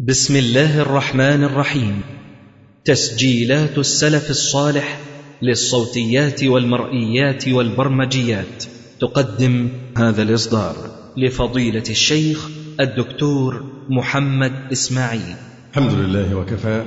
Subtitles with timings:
[0.00, 2.00] بسم الله الرحمن الرحيم.
[2.84, 5.00] تسجيلات السلف الصالح
[5.42, 8.64] للصوتيات والمرئيات والبرمجيات.
[9.00, 10.76] تقدم هذا الإصدار
[11.16, 12.48] لفضيلة الشيخ
[12.80, 15.36] الدكتور محمد إسماعيل.
[15.70, 16.82] الحمد لله وكفى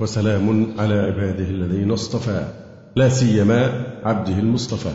[0.00, 2.48] وسلام على عباده الذين اصطفى
[2.96, 4.92] لا سيما عبده المصطفى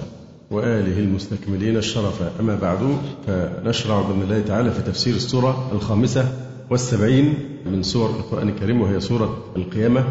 [0.51, 2.97] وآله المستكملين الشرفا أما بعد
[3.27, 7.33] فنشرع بإذن الله تعالى في تفسير السورة الخامسة والسبعين
[7.65, 10.03] من سور القرآن الكريم وهي سورة القيامة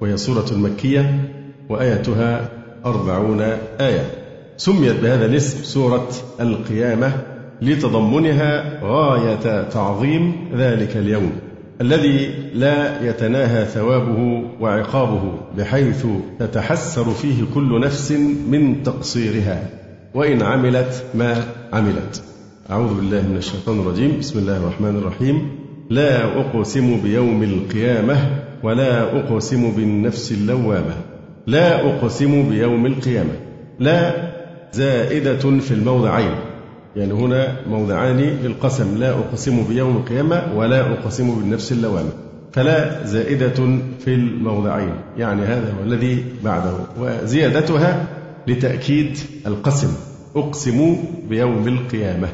[0.00, 1.28] وهي سورة مكية
[1.68, 2.50] وآيتها
[2.86, 3.40] أربعون
[3.80, 4.10] آية.
[4.56, 6.08] سميت بهذا الاسم سورة
[6.40, 7.12] القيامة
[7.62, 11.32] لتضمنها غاية تعظيم ذلك اليوم
[11.80, 16.06] الذي لا يتناهى ثوابه وعقابه بحيث
[16.38, 18.12] تتحسر فيه كل نفس
[18.50, 19.70] من تقصيرها.
[20.14, 22.22] وإن عملت ما عملت.
[22.70, 24.18] أعوذ بالله من الشيطان الرجيم.
[24.18, 25.59] بسم الله الرحمن الرحيم.
[25.90, 28.16] لا أقسم بيوم القيامة
[28.62, 30.94] ولا أقسم بالنفس اللوامة.
[31.46, 33.32] لا أقسم بيوم القيامة.
[33.78, 34.30] لا
[34.72, 36.34] زائدة في الموضعين.
[36.96, 38.98] يعني هنا موضعان للقسم.
[38.98, 42.10] لا أقسم بيوم القيامة ولا أقسم بالنفس اللوامة.
[42.52, 44.94] فلا زائدة في الموضعين.
[45.18, 46.74] يعني هذا هو الذي بعده.
[47.00, 48.06] وزيادتها
[48.46, 49.92] لتأكيد القسم.
[50.36, 50.96] أقسم
[51.28, 52.28] بيوم القيامة.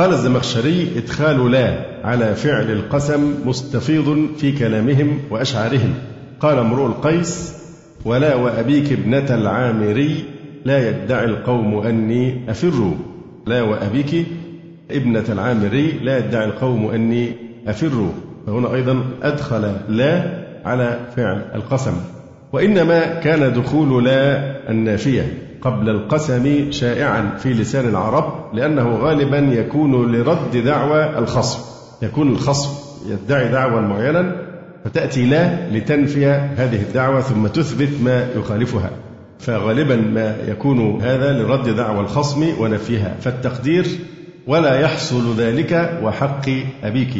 [0.00, 5.94] قال الزمخشري إدخال لا على فعل القسم مستفيض في كلامهم وأشعارهم.
[6.40, 7.56] قال امرؤ القيس
[8.04, 10.24] ولا وأبيك ابنة العامري
[10.64, 12.92] لا يدعي القوم أني أفر.
[13.46, 14.26] لا وأبيك
[14.90, 17.32] ابنة العامري لا يدعي القوم أني
[17.66, 18.10] أفر.
[18.46, 20.22] فهنا أيضا أدخل لا
[20.64, 21.94] على فعل القسم.
[22.52, 25.49] وإنما كان دخول لا النافية.
[25.62, 31.60] قبل القسم شائعا في لسان العرب لأنه غالبا يكون لرد دعوى الخصم.
[32.02, 32.70] يكون الخصم
[33.10, 34.36] يدعي دعوى معينا
[34.84, 38.90] فتأتي لا لتنفي هذه الدعوة ثم تثبت ما يخالفها.
[39.38, 43.16] فغالبا ما يكون هذا لرد دعوى الخصم ونفيها.
[43.20, 43.86] فالتقدير
[44.46, 46.48] ولا يحصل ذلك وحق
[46.84, 47.14] أبيك.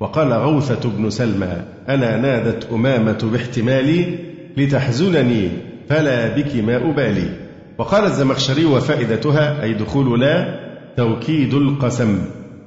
[0.00, 4.18] وقال غوثة بن سلمى ألا نادت أمامة باحتمالي
[4.56, 5.48] لتحزنني
[5.88, 7.51] فلا بك ما أبالي.
[7.78, 10.60] وقال الزمخشري وفائدتها أي دخول لا
[10.96, 12.18] توكيد القسم.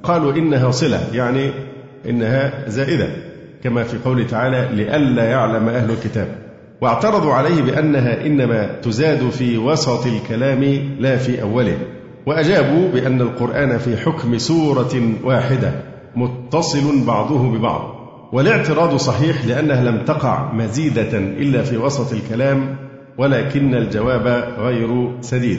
[0.02, 1.50] قالوا إنها صلة يعني
[2.08, 3.08] إنها زائدة
[3.64, 6.28] كما في قوله تعالى لئلا يعلم أهل الكتاب.
[6.80, 10.64] واعترضوا عليه بأنها إنما تزاد في وسط الكلام
[11.00, 11.78] لا في أوله
[12.26, 15.72] وأجابوا بأن القرآن في حكم سورة واحدة
[16.16, 17.96] متصل بعضه ببعض.
[18.32, 22.76] والاعتراض صحيح لأنها لم تقع مزيدة إلا في وسط الكلام
[23.18, 25.58] ولكن الجواب غير سديد.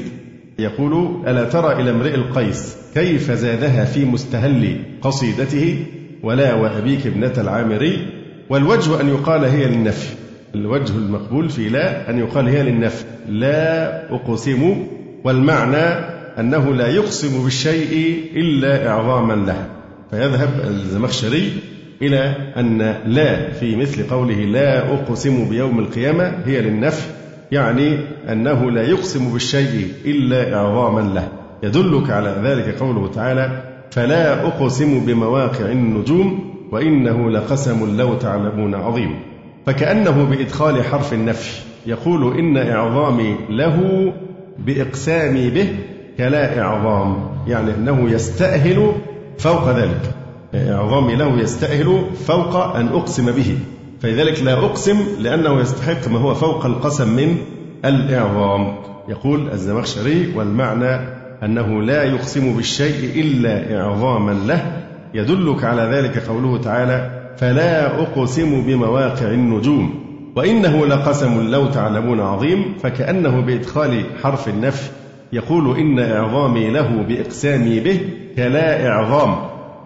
[0.59, 5.85] يقول ألا ترى إلى امرئ القيس كيف زادها في مستهل قصيدته
[6.23, 8.07] ولا وأبيك ابنة العامري
[8.49, 10.15] والوجه أن يقال هي للنفي.
[10.55, 13.05] الوجه المقبول في لا أن يقال هي للنفي.
[13.29, 14.87] لا أقسم
[15.23, 19.67] والمعنى أنه لا يقسم بالشيء إلا إعظاما له
[20.11, 21.51] فيذهب الزمخشري
[22.01, 27.07] إلى أن لا في مثل قوله لا أقسم بيوم القيامة هي للنفي.
[27.51, 27.99] يعني
[28.31, 31.27] أنه لا يقسم بالشيء إلا إعظاما له.
[31.63, 39.19] يدلك على ذلك قوله تعالى فلا أقسم بمواقع النجوم وإنه لقسم لو تعلمون عظيم.
[39.65, 44.13] فكأنه بإدخال حرف النفي يقول إن إعظامي له
[44.59, 45.67] بإقسامي به
[46.17, 47.17] كلا إعظام.
[47.47, 48.91] يعني أنه يستأهل
[49.37, 50.01] فوق ذلك.
[50.55, 53.57] إعظامي له يستأهل فوق أن أقسم به.
[54.01, 57.37] فلذلك لا أقسم لأنه يستحق ما هو فوق القسم من
[57.85, 58.75] الإعظام.
[59.09, 61.09] يقول الزمخشري والمعنى
[61.43, 64.83] أنه لا يقسم بالشيء إلا إعظاما له.
[65.13, 70.07] يدلك على ذلك قوله تعالى فلا أقسم بمواقع النجوم.
[70.35, 74.89] وإنه لقسم لو تعلمون عظيم فكأنه بإدخال حرف النفي
[75.33, 77.99] يقول إن إعظامي له بإقسامي به
[78.35, 79.35] كلا إعظام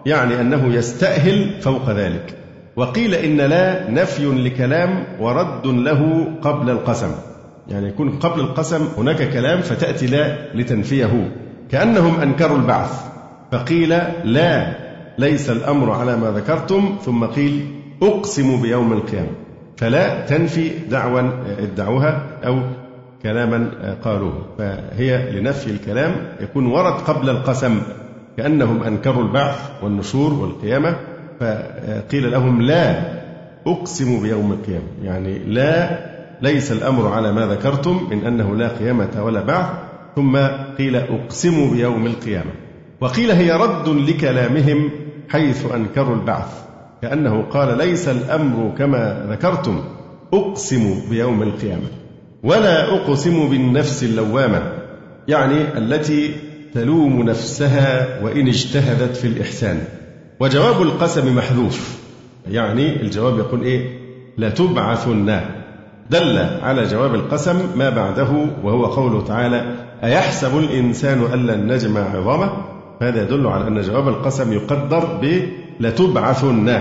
[0.06, 2.41] يعني أنه يستأهل فوق ذلك.
[2.76, 7.10] وقيل إن لا نفي لكلام ورد له قبل القسم.
[7.68, 11.32] يعني يكون قبل القسم هناك كلام فتأتي لا لتنفيه.
[11.70, 13.02] كأنهم أنكروا البعث.
[13.52, 13.88] فقيل
[14.24, 14.76] لا
[15.18, 17.66] ليس الأمر على ما ذكرتم ثم قيل
[18.02, 19.30] أقسم بيوم القيامة.
[19.76, 22.58] فلا تنفي دعوى ادعوها أو
[23.22, 23.70] كلاما
[24.04, 27.82] قالوه فهي لنفي الكلام يكون ورد قبل القسم.
[28.36, 30.96] كأنهم أنكروا البعث والنشور والقيامة.
[31.42, 33.02] فقيل لهم لا
[33.66, 34.86] أقسم بيوم القيامة.
[35.04, 35.98] يعني لا
[36.42, 39.66] ليس الأمر على ما ذكرتم من أنه لا قيامة ولا بعث.
[40.16, 40.36] ثم
[40.78, 42.50] قيل أقسم بيوم القيامة.
[43.00, 44.90] وقيل هي رد لكلامهم
[45.28, 46.52] حيث أنكروا البعث.
[47.02, 49.84] كأنه قال ليس الأمر كما ذكرتم.
[50.34, 51.88] أقسم بيوم القيامة.
[52.42, 54.62] ولا أقسم بالنفس اللوامة.
[55.28, 56.34] يعني التي
[56.74, 59.78] تلوم نفسها وإن اجتهدت في الإحسان.
[60.42, 61.98] وجواب القسم محذوف.
[62.50, 63.98] يعني الجواب يقول إيه؟
[64.38, 65.40] لتبعثن
[66.10, 69.74] دل على جواب القسم ما بعده وهو قوله تعالى
[70.04, 72.52] أيحسب الإنسان أن لن نجمع عظامه؟
[73.00, 75.42] فهذا يدل على أن جواب القسم يقدر ب
[75.80, 76.80] لتبعثن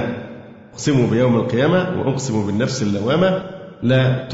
[0.74, 3.44] أقسم بيوم القيامة وأقسم بالنفس اللوامة
[3.84, 4.28] لا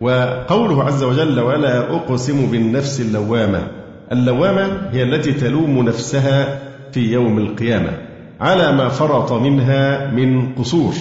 [0.00, 3.66] وقوله عز وجل ولا أقسم بالنفس اللوامة.
[4.12, 7.92] اللوامة هي التي تلوم نفسها في يوم القيامة
[8.40, 10.94] على ما فرط منها من قصور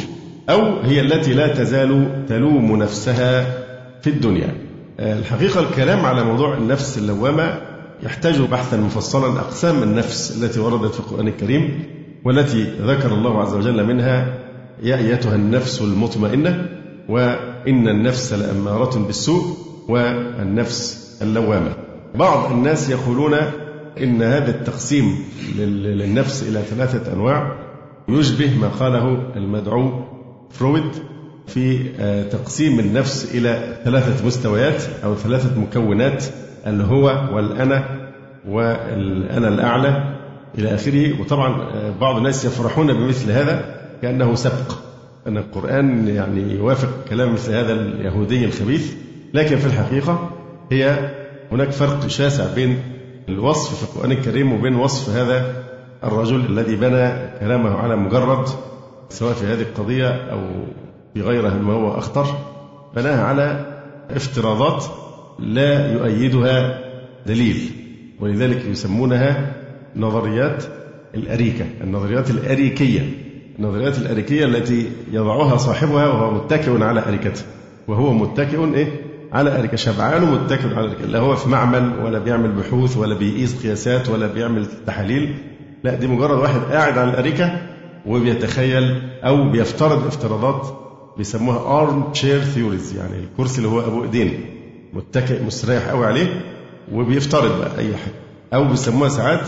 [0.50, 3.46] أو هي التي لا تزال تلوم نفسها
[4.02, 4.56] في الدنيا.
[5.00, 7.62] الحقيقة الكلام على موضوع النفس اللوامة
[8.04, 11.84] يحتاج بحثا مفصلا أقسام النفس التي وردت في القرآن الكريم
[12.26, 14.34] والتي ذكر الله عز وجل منها
[14.84, 16.66] يا أيتها النفس المطمئنة
[17.10, 19.58] وإن النفس لأمارة بالسوء
[19.88, 21.72] والنفس اللوامة.
[22.16, 23.36] بعض الناس يقولون
[23.98, 25.16] إن هذا التقسيم
[25.58, 27.70] للنفس إلى ثلاثة أنواع.
[28.10, 30.04] يشبه ما قاله المدعو
[30.52, 30.92] فرويد
[31.48, 36.26] في آه، تقسيم النفس إلى ثلاثة مستويات أو ثلاثة مكونات
[36.68, 37.06] الهو
[37.36, 38.10] والأنا
[38.48, 40.16] والأنا الأعلى
[40.58, 41.22] إلى آخره.
[41.22, 44.78] وطبعا آه، بعض الناس يفرحون بمثل هذا كأنه سبق
[45.28, 48.94] أن القرآن يعني يوافق كلام مثل هذا اليهودي الخبيث.
[49.34, 50.30] لكن في الحقيقة
[50.72, 51.10] هي
[51.52, 52.80] هناك فرق شاسع بين
[53.30, 55.64] الوصف في القرآن الكريم وبين وصف هذا
[56.04, 58.48] الرجل الذي بنى كلامه على مجرد
[59.10, 60.40] سواء في هذه القضية أو
[61.14, 62.26] في غيرها مما هو أخطر
[62.96, 63.66] بناها على
[64.10, 64.86] افتراضات
[65.40, 66.80] لا يؤيدها
[67.26, 67.72] دليل
[68.20, 69.56] ولذلك يسمونها
[69.96, 70.64] نظريات
[71.16, 73.10] الأريكة النظريات الأريكية
[73.60, 77.44] النظريات الأريكية التي يضعها صاحبها وهو متكئ على أريكته
[77.88, 82.52] وهو متكئ إيه؟ على أريكة شبعان ومتكئ على أريكة لا هو في معمل ولا بيعمل
[82.52, 85.36] بحوث ولا بيقيس قياسات ولا بيعمل تحاليل.
[85.84, 87.52] لا دي مجرد واحد قاعد على الأريكة
[88.06, 90.68] وبيتخيل أو بيفترض افتراضات
[91.18, 94.46] بيسموها armchair theories يعني الكرسي اللي هو أبو إيدين.
[94.94, 96.42] متكئ مستريح قوي عليه
[96.94, 98.14] وبيفترض بقى أي حاجة.
[98.54, 99.48] أو بيسموها ساعات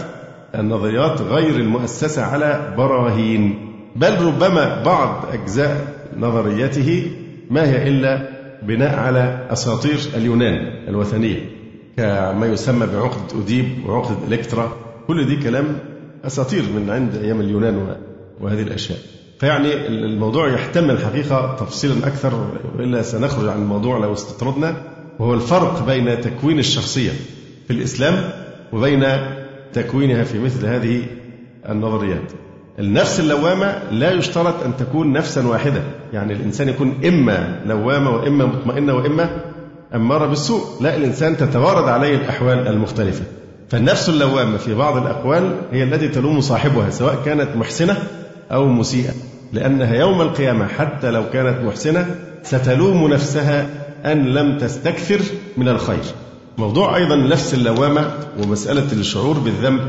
[0.55, 3.67] النظريات غير المؤسسة على براهين.
[3.95, 5.87] بل ربما بعض أجزاء
[6.17, 7.11] نظريته
[7.49, 8.30] ما هي إلا
[8.61, 11.49] بناء على أساطير اليونان الوثنية
[11.97, 14.77] كما يسمى بعقد أوديب وعقد إلكترا.
[15.07, 15.77] كل دي كلام
[16.25, 17.95] أساطير من عند أيام اليونان
[18.39, 18.97] وهذه الأشياء.
[19.39, 24.75] فيعني الموضوع يحتمل الحقيقة تفصيلا أكثر وإلا سنخرج عن الموضوع لو استطردنا
[25.19, 27.11] وهو الفرق بين تكوين الشخصية
[27.67, 28.29] في الإسلام
[28.73, 29.05] وبين
[29.73, 31.03] تكوينها في مثل هذه
[31.69, 32.31] النظريات.
[32.79, 35.83] النفس اللوامة لا يشترط أن تكون نفسا واحدة.
[36.13, 39.29] يعني الإنسان يكون إما لوامة وإما مطمئنة وإما
[39.95, 40.61] أمارة بالسوء.
[40.81, 43.23] لا الإنسان تتوارد عليه الأحوال المختلفة.
[43.69, 47.97] فالنفس اللوامة في بعض الأقوال هي التي تلوم صاحبها سواء كانت محسنة
[48.51, 49.13] أو مسيئة.
[49.53, 53.67] لأنها يوم القيامة حتى لو كانت محسنة ستلوم نفسها
[54.05, 55.19] أن لم تستكثر
[55.57, 56.03] من الخير.
[56.57, 58.11] موضوع أيضا نفس اللوامة
[58.43, 59.81] ومسألة الشعور بالذنب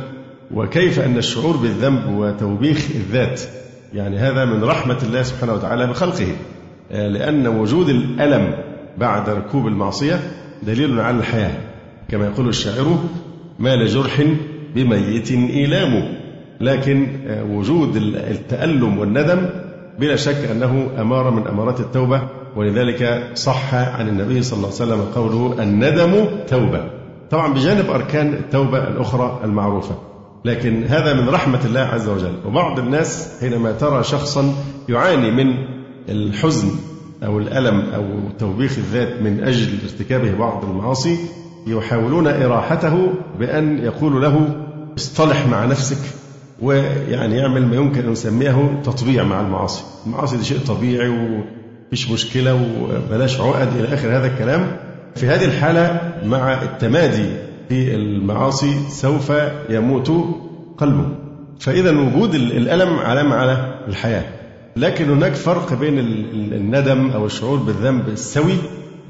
[0.54, 3.40] وكيف أن الشعور بالذنب وتوبيخ الذات
[3.94, 6.36] يعني هذا من رحمة الله سبحانه وتعالى بخلقه
[6.92, 8.55] آه، لأن وجود الألم
[8.98, 10.20] بعد ركوب المعصية
[10.62, 11.58] دليل على الحياة.
[12.08, 12.98] كما يقول الشاعر
[13.58, 14.22] ما لجرح
[14.74, 16.08] بميت إيلام.
[16.60, 19.46] لكن آه، وجود التألم والندم
[19.98, 22.22] بلا شك أنه أمارة من أمارات التوبة
[22.56, 26.90] ولذلك صح عن النبي صلى الله عليه وسلم قوله الندم توبة.
[27.31, 30.11] طبعا بجانب أركان التوبة الأخرى المعروفة.
[30.44, 32.32] لكن هذا من رحمة الله عز وجل.
[32.46, 34.55] وبعض الناس حينما ترى شخصا
[34.89, 35.55] يعاني من
[36.08, 36.69] الحزن
[37.25, 38.05] أو الألم أو
[38.39, 41.17] توبيخ الذات من أجل ارتكابه بعض المعاصي
[41.67, 44.56] يحاولون إراحته بأن يقولوا له
[44.99, 45.99] اصطلح مع نفسك
[46.63, 49.84] ويعني يعمل ما يمكن أن نسميه تطبيع مع المعاصي.
[50.06, 54.77] المعاصي دي شيء طبيعي ومفيش مشكلة وبلاش عقد إلى آخر هذا الكلام.
[55.17, 57.27] في هذه الحالة مع التمادي
[57.72, 59.32] في المعاصي سوف
[59.70, 60.12] يموت
[60.79, 61.08] قلبه.
[61.60, 64.24] فإذا وجود الألم علامة على الحياة.
[64.76, 65.98] لكن هناك فرق بين
[66.52, 68.55] الندم أو الشعور بالذنب السوي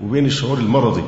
[0.05, 1.03] وبين الشعور المرضي.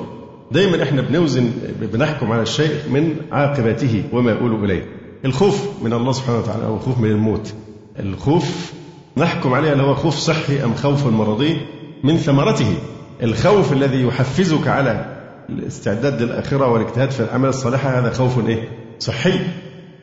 [0.52, 1.50] دايما إحنا بنوزن
[1.92, 4.86] بنحكم على الشيء من عاقبته وما يقول إليه.
[5.24, 7.54] الخوف من الله سبحانه وتعالى أو الخوف من الموت.
[8.00, 8.72] الخوف
[9.16, 11.56] نحكم عليه هل هو خوف صحي أم خوف مرضي
[12.04, 12.74] من ثمرته.
[13.22, 15.13] الخوف الذي يحفزك على
[15.48, 19.40] الاستعداد للآخرة والاجتهاد في الأعمال الصالحة هذا خوف إيه؟ صحي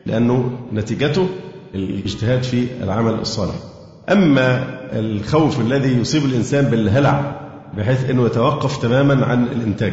[0.06, 1.28] لأنه نتيجته
[1.74, 3.54] الاجتهاد في العمل الصالح.
[4.08, 7.40] أما الخوف الذي يصيب الإنسان بالهلع
[7.76, 9.92] بحيث أنه يتوقف تماما عن الإنتاج.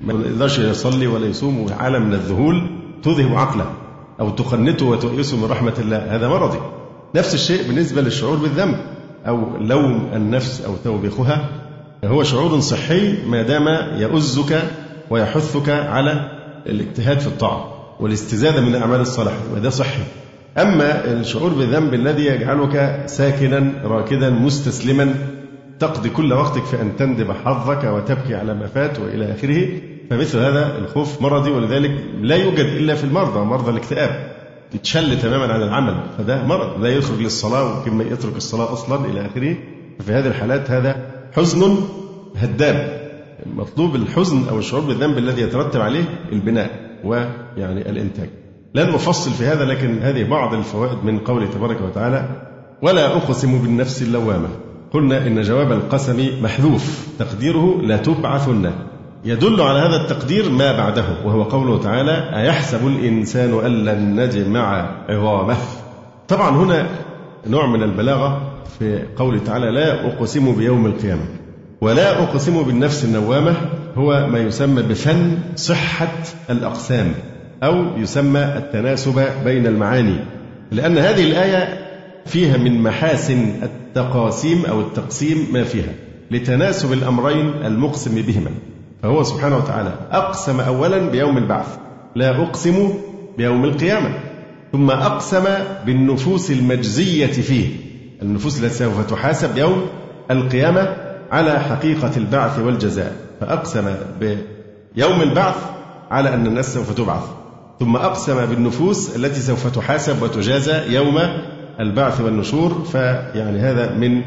[0.00, 2.70] ما يقدرش يصلي ولا يصوم وعالم من الذهول
[3.02, 3.72] تذهب عقله
[4.20, 6.16] أو تقنته وتؤيسه من رحمة الله.
[6.16, 6.58] هذا مرضي.
[7.14, 8.76] نفس الشيء بالنسبة للشعور بالذنب
[9.26, 11.48] أو لوم النفس أو توبيخها.
[12.04, 13.68] هو شعور صحي ما دام
[14.00, 14.62] يؤزك
[15.10, 16.30] ويحثك على
[16.66, 20.02] الاجتهاد في الطاعة والاستزادة من الأعمال الصالحة وده صحي.
[20.58, 25.14] أما الشعور بالذنب الذي يجعلك ساكنا راكدا مستسلما
[25.78, 29.68] تقضي كل وقتك في أن تندب حظك وتبكي على ما فات وإلى آخره
[30.10, 34.34] فمثل هذا الخوف مرضي ولذلك لا يوجد إلا في المرضى مرضى الاكتئاب.
[34.74, 39.26] يتشل تماما عن العمل فده مرض لا يخرج للصلاة ويمكن ما يترك الصلاة أصلا إلى
[39.26, 39.56] آخره.
[39.98, 40.96] ففي هذه الحالات هذا
[41.36, 41.76] حزن
[42.36, 43.03] هدام.
[43.56, 46.70] مطلوب الحزن أو الشعور بالذنب الذي يترتب عليه البناء
[47.04, 48.28] ويعني الإنتاج.
[48.74, 52.28] لن نفصل في هذا لكن هذه بعض الفوائد من قوله تبارك وتعالى
[52.82, 54.48] ولا أقسم بالنفس اللوامة.
[54.92, 57.08] قلنا إن جواب القسم محذوف.
[57.18, 58.70] تقديره لتبعثن
[59.24, 65.56] يدل على هذا التقدير ما بعده وهو قوله تعالى أيحسب الإنسان أن لن نجمع عظامه.
[66.28, 66.86] طبعا هنا
[67.46, 71.43] نوع من البلاغة في قوله تعالى لا أقسم بيوم القيامة.
[71.80, 73.56] ولا أقسم بالنفس النوامة
[73.96, 76.12] هو ما يسمى بفن صحة
[76.50, 77.12] الأقسام
[77.62, 80.16] أو يسمى التناسب بين المعاني
[80.72, 81.78] لأن هذه الآية
[82.26, 85.92] فيها من محاسن التقاسيم أو التقسيم ما فيها
[86.30, 88.50] لتناسب الأمرين المقسم بهما
[89.02, 91.66] فهو سبحانه وتعالى أقسم أولا بيوم البعث
[92.16, 92.90] لا أقسم
[93.38, 94.08] بيوم القيامة
[94.72, 95.44] ثم أقسم
[95.86, 97.68] بالنفوس المجزية فيه
[98.22, 99.86] النفوس التي سوف تحاسب يوم
[100.30, 101.03] القيامة
[101.34, 105.56] على حقيقة البعث والجزاء فأقسم بيوم البعث
[106.10, 107.22] على أن الناس سوف تبعث
[107.80, 111.20] ثم أقسم بالنفوس التي سوف تحاسب وتجازى يوم
[111.80, 114.22] البعث والنشور فيعني هذا من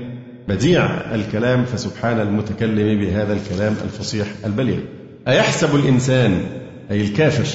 [0.47, 0.85] بديع
[1.15, 4.79] الكلام فسبحان المتكلم بهذا الكلام الفصيح البليغ.
[5.27, 6.41] أيحسب الإنسان
[6.91, 7.47] أي الكافر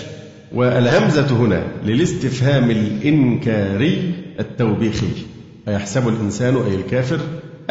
[0.52, 5.12] والهمزة هنا للاستفهام الإنكاري التوبيخي؟
[5.68, 7.18] أيحسب الإنسان أي الكافر؟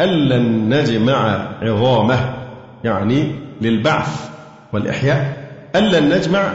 [0.00, 2.34] أن لن نجمع عظامه
[2.84, 4.30] يعني للبعث
[4.72, 5.36] والإحياء
[5.76, 6.52] أن لن نجمع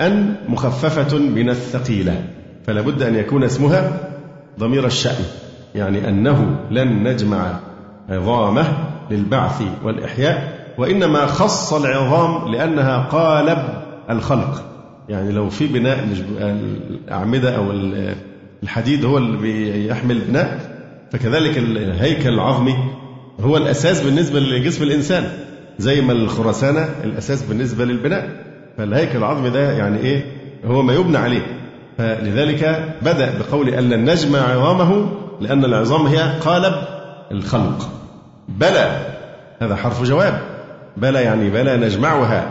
[0.00, 2.24] أن مخففة من الثقيلة
[2.66, 3.98] فلا بد أن يكون اسمها
[4.58, 5.24] ضمير الشأن
[5.74, 7.58] يعني أنه لن نجمع
[8.08, 8.64] عظامه
[9.10, 13.58] للبعث والإحياء وإنما خص العظام لأنها قالب
[14.10, 14.64] الخلق
[15.08, 16.08] يعني لو في بناء
[16.90, 17.72] الأعمدة أو
[18.62, 20.79] الحديد هو اللي بيحمل البناء
[21.12, 22.76] فكذلك الهيكل العظمي
[23.40, 25.24] هو الأساس بالنسبة لجسم الإنسان
[25.78, 28.28] زي ما الخرسانة الأساس بالنسبة للبناء.
[28.78, 30.24] فالهيكل العظمي ده يعني إيه؟
[30.64, 31.46] هو ما يبنى عليه.
[31.98, 35.08] فلذلك بدأ بقول أن لن نجمع عظامه
[35.40, 36.74] لأن العظام هي قالب
[37.32, 37.88] الخلق.
[38.48, 39.06] بلى
[39.62, 40.40] هذا حرف جواب.
[40.96, 42.46] بلى يعني بلى نجمعها.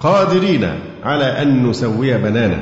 [0.00, 0.68] قادرين
[1.04, 2.58] على أن نسوي بنانا.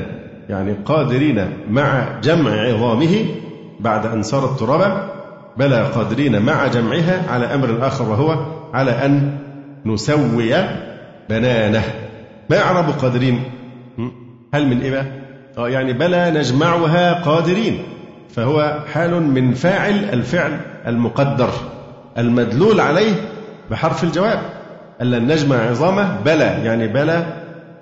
[0.49, 3.25] يعني قادرين مع جمع عظامه
[3.81, 5.16] بعد أن صارت ترابا
[5.57, 9.39] بلى قادرين مع جمعها على أمر آخر وهو على أن
[9.87, 10.55] نسوي
[11.31, 11.83] بنانه.
[12.51, 13.43] ما يعرب قادرين؟
[14.55, 15.13] هل من إيه
[15.59, 17.83] آه يعني بلى نجمعها قادرين
[18.31, 21.51] فهو حال من فاعل الفعل المقدر
[22.19, 23.15] المدلول عليه
[23.71, 24.39] بحرف الجواب.
[25.01, 27.27] ألا نجمع عظامه بلى يعني بلى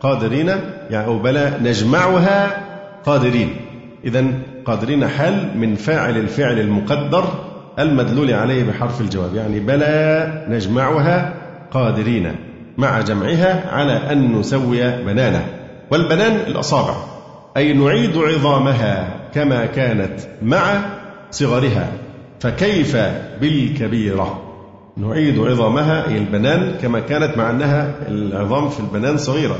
[0.00, 0.48] قادرين
[0.90, 2.64] يعني أو بلى نجمعها
[3.04, 3.56] قادرين.
[4.04, 4.24] إذا
[4.64, 11.34] قادرين حال من فاعل الفعل المقدر المدلول عليه بحرف الجواب يعني بلى نجمعها
[11.70, 12.36] قادرين
[12.78, 15.46] مع جمعها على أن نسوي بنانه
[15.90, 16.94] والبنان الأصابع
[17.56, 20.80] أي نعيد عظامها كما كانت مع
[21.30, 21.92] صغرها.
[22.40, 22.96] فكيف
[23.40, 24.42] بالكبيرة؟
[24.96, 29.58] نعيد عظامها أي البنان كما كانت مع أنها العظام في البنان صغيرة.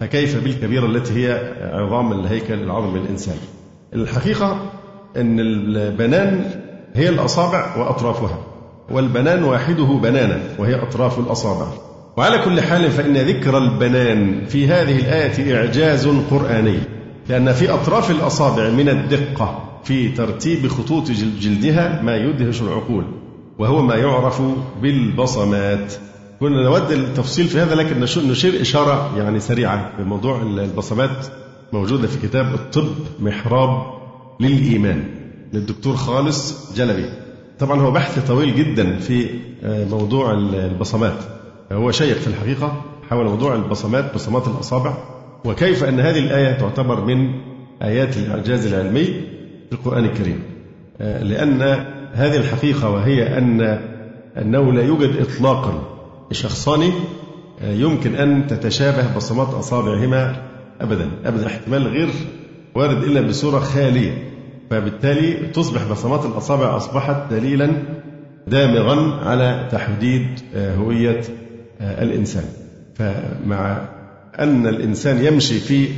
[0.00, 3.36] فكيف بالكبيرة التي هي عظام الهيكل العظمي للإنسان
[3.94, 4.70] الحقيقة
[5.16, 6.44] أن البنان
[6.96, 8.38] هي الأصابع وأطرافها
[8.90, 11.66] والبنان واحدة بنانا وهي أطراف الأصابع.
[12.16, 16.78] وعلى كل حال فإن ذكر البنان في هذه الآية إعجاز قرآني
[17.28, 23.04] لأن في أطراف الأصابع من الدقة في ترتيب خطوط جلدها ما يدهش العقول
[23.58, 24.42] وهو ما يعرف
[24.82, 25.92] بالبصمات.
[26.40, 31.26] كنا نود التفصيل في هذا لكن نشير إشارة يعني سريعة بموضوع البصمات
[31.72, 33.82] موجودة في كتاب الطب محراب
[34.40, 35.04] للإيمان.
[35.52, 37.04] للدكتور خالص جلبي.
[37.58, 39.28] طبعا هو بحث طويل جدا في
[39.64, 41.16] آه، موضوع البصمات.
[41.72, 44.94] هو شيق في الحقيقة حول موضوع البصمات بصمات الأصابع
[45.44, 47.30] وكيف أن هذه الآية تعتبر من
[47.82, 49.04] آيات الإعجاز العلمي
[49.68, 50.42] في القرآن الكريم.
[51.00, 51.62] آه، لأن
[52.12, 53.80] هذه الحقيقة وهي أن
[54.38, 55.82] أنه لا يوجد إطلاقا
[56.32, 56.92] شخصان
[57.62, 60.36] يمكن أن تتشابه بصمات أصابعهما
[60.80, 61.10] أبدا.
[61.24, 62.08] أبدا احتمال غير
[62.74, 64.35] وارد إلا بصورة خالية
[64.70, 67.72] فبالتالي تصبح بصمات الأصابع أصبحت دليلا
[68.46, 71.20] دامغا على تحديد هوية
[71.80, 72.44] الإنسان.
[72.94, 73.88] فمع
[74.38, 75.88] أن الإنسان يمشي في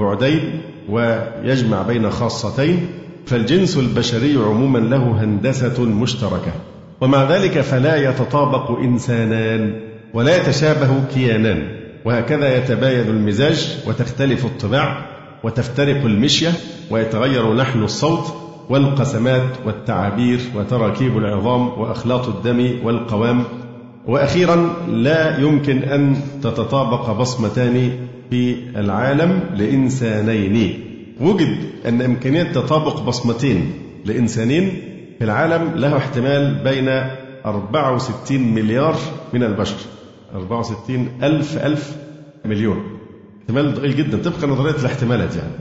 [0.00, 2.86] بعدين ويجمع بين خاصتين
[3.26, 6.52] فالجنس البشري عموما له هندسة مشتركة.
[7.00, 9.80] ومع ذلك فلا يتطابق إنسانان
[10.14, 11.68] ولا يتشابه كيانان.
[12.04, 15.09] وهكذا يتباين المزاج وتختلف الطباع.
[15.44, 16.52] وتفترق المشية
[16.90, 18.34] ويتغير لحن الصوت
[18.68, 23.44] والقسمات والتعابير وتراكيب العظام وأخلاط الدم والقوام.
[24.06, 27.90] وأخيرا لا يمكن أن تتطابق بصمتان
[28.30, 30.80] في العالم لإنسانين.
[31.20, 33.72] وجد أن إمكانية تطابق بصمتين
[34.04, 34.82] لإنسانين
[35.18, 36.88] في العالم له احتمال بين
[37.46, 38.96] 64 مليار
[39.32, 39.76] من البشر.
[40.34, 41.96] 64 ألف ألف
[42.44, 42.99] مليون.
[43.50, 45.52] احتمال ضئيل جدا طبقا لنظرية الاحتمالات يعني.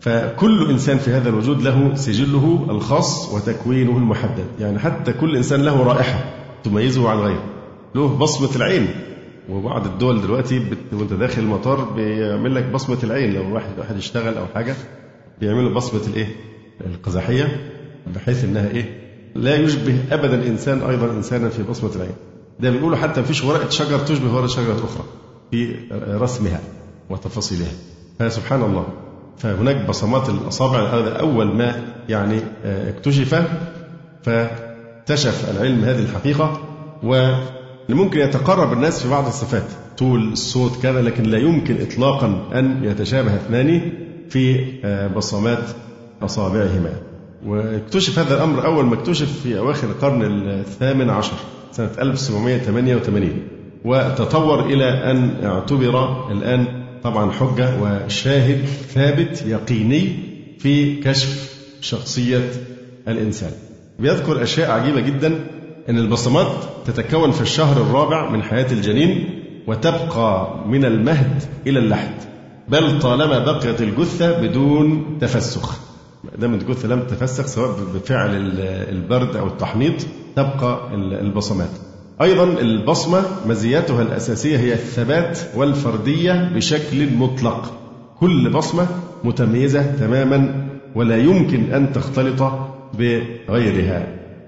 [0.00, 4.44] فكل إنسان في هذا الوجود له سجله الخاص وتكوينه المحدد.
[4.60, 6.24] يعني حتى كل إنسان له رائحة
[6.64, 7.44] تميزه عن غيره.
[7.94, 8.88] له بصمة العين.
[9.48, 13.34] وبعض الدول دلوقتي وانت داخل المطار بيعمل لك بصمة العين.
[13.34, 14.74] لو واحد واحد يشتغل أو حاجة
[15.40, 16.26] بيعملوا بصمة الإيه؟
[16.86, 17.70] القزحية
[18.14, 19.00] بحيث إنها إيه؟
[19.34, 22.14] لا يشبه أبدا إنسان أيضا إنسانا في بصمة العين.
[22.60, 25.04] ده بيقولوا حتى مفيش ورقة شجر تشبه ورقة شجرة أخرى
[25.50, 25.74] في
[26.08, 26.60] رسمها.
[27.10, 27.72] وتفاصيلها.
[28.18, 28.86] فسبحان الله
[29.38, 33.44] فهناك بصمات الأصابع هذا أول ما يعني آه، اكتشف
[34.22, 36.60] فاكتشف العلم هذه الحقيقة.
[37.02, 39.66] وممكن يتقرب الناس في بعض الصفات
[39.98, 43.92] طول الصوت كذا لكن لا يمكن إطلاقا أن يتشابه اثنان
[44.30, 45.64] في آه، بصمات
[46.22, 46.92] أصابعهما.
[47.46, 51.34] واكتشف هذا الأمر أول ما اكتشف في أواخر القرن الثامن عشر
[51.72, 53.42] سنة 1788
[53.84, 60.16] وتطور إلى أن اعتبر الآن طبعا حجة وشاهد ثابت يقيني
[60.58, 62.50] في كشف شخصية
[63.08, 63.50] الإنسان.
[63.98, 65.46] بيذكر أشياء عجيبة جدا
[65.88, 66.46] أن البصمات
[66.86, 72.14] تتكون في الشهر الرابع من حياة الجنين وتبقى من المهد إلى اللحد
[72.68, 75.78] بل طالما بقيت الجثة بدون تفسخ.
[76.24, 78.30] ما دام الجثة لم تتفسخ سواء بفعل
[78.88, 79.94] البرد أو التحنيط
[80.36, 81.70] تبقى البصمات.
[82.22, 87.72] أيضا البصمة مزيتها الأساسية هي الثبات والفردية بشكل مطلق.
[88.20, 88.86] كل بصمة
[89.24, 92.52] متميزة تماما ولا يمكن أن تختلط
[92.98, 94.06] بغيرها.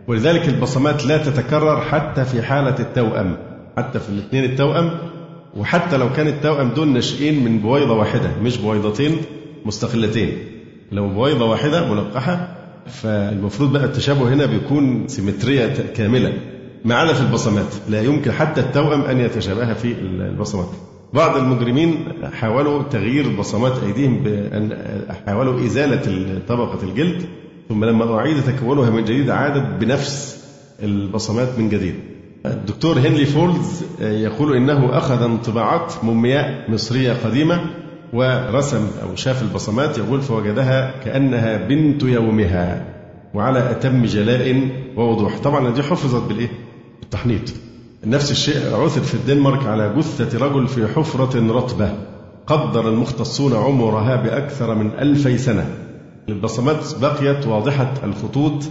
[0.09, 3.37] ولذلك البصمات لا تتكرر حتى في حالة التوأم
[3.77, 4.91] حتى في الاثنين التوأم
[5.57, 9.17] وحتى لو كان التوأم دول ناشئين من بويضة واحدة مش بويضتين
[9.65, 10.33] مستقلتين.
[10.93, 12.49] لو بويضة واحدة ملقحة
[12.87, 16.33] فالمفروض بقى التشابه هنا بيكون سيمترية كاملة.
[16.87, 17.75] ما عدا في البصمات.
[17.89, 20.69] لا يمكن حتى التوأم أن يتشابه في البصمات.
[21.13, 24.79] بعض المجرمين حاولوا تغيير بصمات أيديهم بأن
[25.27, 27.23] حاولوا إزالة طبقة الجلد
[27.69, 30.45] ثم لما أعيد تكونها من جديد عادت بنفس
[30.83, 31.95] البصمات من جديد.
[32.47, 37.61] الدكتور هنلي فولز يقول إنه أخذ انطباعات مومياء مصرية قديمة
[38.13, 42.85] ورسم أو شاف البصمات يقول فوجدها كأنها بنت يومها
[43.35, 45.39] وعلى أتم جلاء ووضوح.
[45.39, 46.49] طبعا دي حفظت بالإيه؟
[47.01, 47.53] بالتحنيط
[48.05, 51.93] نفس الشيء عثر في الدنمارك على جثة رجل في حفرة رطبة.
[52.47, 55.67] قدر المختصون عمرها بأكثر من ألفي سنة.
[56.29, 58.65] البصمات بقيت واضحة الخطوط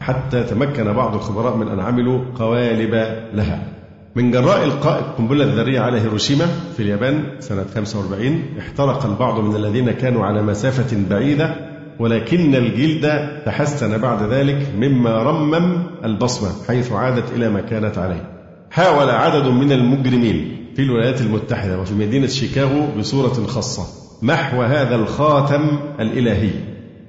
[0.00, 2.94] حتى تمكن بعض الخبراء من أن عملوا قوالب
[3.34, 3.62] لها.
[4.16, 9.90] من جراء إلقاء القنبلة الذرية على هيروشيما في اليابان سنة 45 احترق البعض من الذين
[9.90, 11.54] كانوا على مسافة بعيدة
[11.98, 18.30] ولكن الجلد تحسن بعد ذلك مما رمم البصمة حيث عادت إلى ما كانت عليه.
[18.70, 23.82] حاول عدد من المجرمين في الولايات المتحدة وفي مدينة شيكاغو بصورة خاصة
[24.22, 26.50] محو هذا الخاتم الإلهي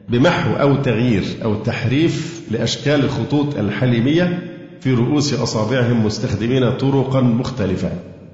[0.10, 4.39] بمحو أو تغيير أو تحريف لأشكال الخطوط الحليمية
[4.82, 7.91] في رؤوس أصابعهم مستخدمين طرقا مختلفة.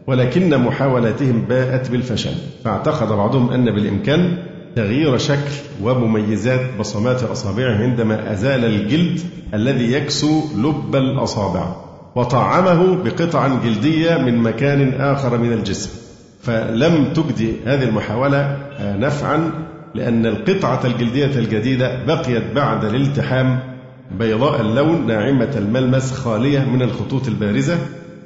[0.07, 4.37] ولكن محاولاتهم باءت بالفشل فاعتقد بعضهم أن بالإمكان
[4.75, 9.19] تغيير شكل ومميزات بصمات أصابعهم عندما أزال الجلد
[9.53, 11.75] الذي يكسو لب الأصابع
[12.15, 15.89] وطعمه بقطع جلدية من مكان آخر من الجسم.
[16.41, 19.51] فلم تجدي هذه المحاولة نفعا
[19.95, 23.59] لأن القطعة الجلدية الجديدة بقيت بعد الالتحام
[24.19, 27.77] بيضاء اللون ناعمة الملمس خالية من الخطوط البارزة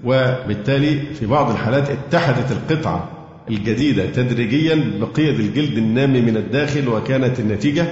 [0.05, 3.09] وبالتالي في بعض الحالات اتحدت القطعة
[3.49, 4.05] الجديدة.
[4.05, 7.87] تدريجيا بقيد الجلد النامي من الداخل وكانت النتيجة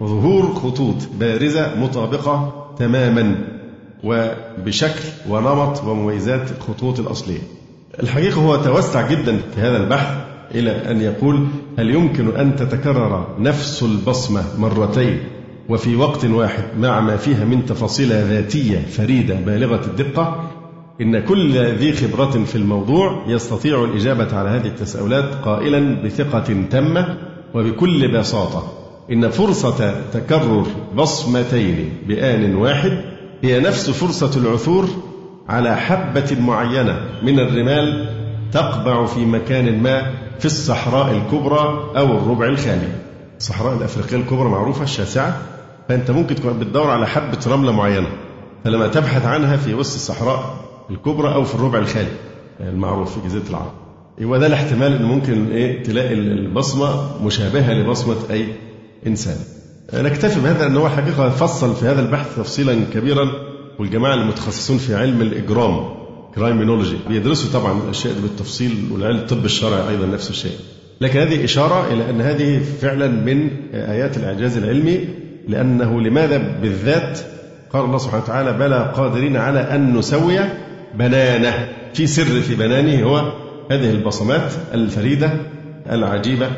[0.00, 3.34] ظهور خطوط بارزة مطابقة تماما
[4.04, 7.40] وبشكل ونمط ومميزات الخطوط الأصلية.
[8.02, 10.16] الحقيقة هو توسع جدا في هذا البحث
[10.54, 11.46] إلى أن يقول
[11.78, 15.18] هل يمكن أن تتكرر نفس البصمة مرتين
[15.68, 20.50] وفي وقت واحد مع ما فيها من تفاصيل ذاتية فريدة بالغة الدقة؟
[21.00, 27.16] إن كل ذي خبرة في الموضوع يستطيع الإجابة على هذه التساؤلات قائلا بثقة تامة
[27.54, 28.72] وبكل بساطة.
[29.12, 32.98] إن فرصة تكرر بصمتين بآن واحد
[33.42, 34.88] هي نفس فرصة العثور
[35.48, 38.08] على حبة معينة من الرمال
[38.52, 42.88] تقبع في مكان ما في الصحراء الكبرى أو الربع الخالي.
[43.38, 45.42] الصحراء الأفريقية الكبرى معروفة الشاسعة
[45.88, 48.08] فأنت ممكن تكون بتدور على حبة رملة معينة
[48.64, 50.54] فلما تبحث عنها في وسط الصحراء
[50.92, 52.08] الكبرى أو في الربع الخالي
[52.60, 53.72] المعروف في جزيرة العرب
[54.18, 58.46] يبقى ده الاحتمال إن ممكن إيه تلاقي البصمة مشابهة لبصمة أي
[59.06, 59.36] إنسان.
[59.94, 63.30] نكتفي بهذا ان هو الحقيقة فصل في هذا البحث تفصيلا كبيرا
[63.78, 65.88] والجماعة المتخصصون في علم الإجرام
[66.34, 70.56] كرايمينولوجي بيدرسوا طبعا الأشياء دي بالتفصيل والعلم الطب الشرعي أيضا نفس الشيء.
[71.00, 75.08] لكن هذه إشارة إلى أن هذه فعلا من آيات الإعجاز العلمي
[75.48, 77.18] لأنه لماذا بالذات
[77.72, 80.38] قال الله سبحانه وتعالى بلى قادرين على أن نسوي
[80.94, 81.68] بنانه.
[81.94, 83.32] في سر في بنانه هو
[83.70, 85.32] هذه البصمات الفريدة
[85.90, 86.48] العجيبة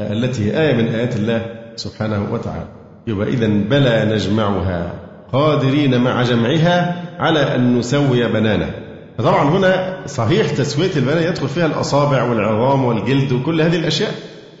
[0.00, 2.68] التي آية من آيات الله سبحانه وتعالى.
[3.06, 4.92] يبقى إذا بلى نجمعها
[5.32, 8.70] قادرين مع جمعها على أن نسوي بنانه.
[9.18, 14.10] طبعا هنا صحيح تسوية البنان يدخل فيها الأصابع والعظام والجلد وكل هذه الأشياء.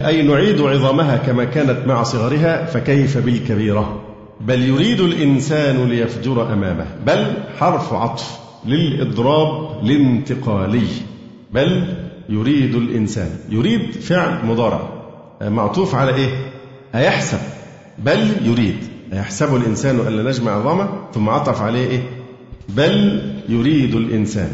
[0.06, 4.00] أي نعيد عظامها كما كانت مع صغرها فكيف بالكبيرة؟
[4.40, 6.86] بل يريد الإنسان ليفجر أمامه.
[7.06, 8.41] بل حرف عطف.
[8.66, 10.86] للإضراب الانتقالي
[11.54, 11.94] بل
[12.28, 15.02] يريد الإنسان يريد فعل مضارع.
[15.42, 16.28] معطوف على إيه؟
[16.94, 17.38] أيحسب.
[17.98, 18.76] بل يريد.
[19.12, 22.02] أيحسب الإنسان ألا نجمع عظامه ثم عطف عليه إيه؟
[22.68, 24.48] بل يريد الإنسان.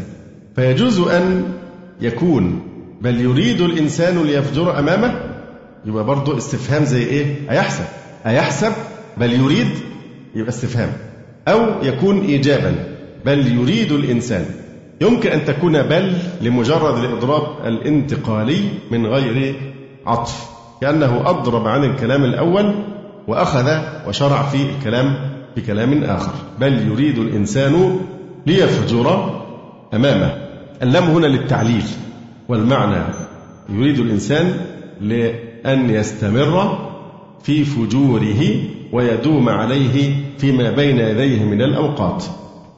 [0.55, 1.53] فيجوز أن
[2.01, 2.61] يكون
[3.01, 5.21] بل يريد الإنسان ليفجر أمامه
[5.85, 7.85] يبقى برضه استفهام زي إيه؟ أيحسب.
[8.25, 8.71] أيحسب
[9.17, 9.69] بل يريد
[10.35, 10.89] يبقى استفهام.
[11.47, 12.75] أو يكون إيجابا.
[13.25, 14.45] بل يريد الإنسان.
[15.01, 19.55] يمكن أن تكون بل لمجرد الإضراب الانتقالي من غير
[20.05, 20.49] عطف
[20.81, 22.75] كأنه أضرب عن الكلام الأول
[23.27, 23.69] وأخذ
[24.07, 25.15] وشرع في الكلام
[25.55, 26.31] في كلام آخر.
[26.59, 27.99] بل يريد الإنسان
[28.47, 29.35] ليفجر
[29.93, 30.33] أمامه.
[30.83, 31.83] اللام هنا للتعليل
[32.47, 33.03] والمعنى.
[33.69, 34.53] يريد الإنسان
[35.01, 36.77] لأن يستمر
[37.43, 42.23] في فجوره ويدوم عليه فيما بين يديه من الأوقات.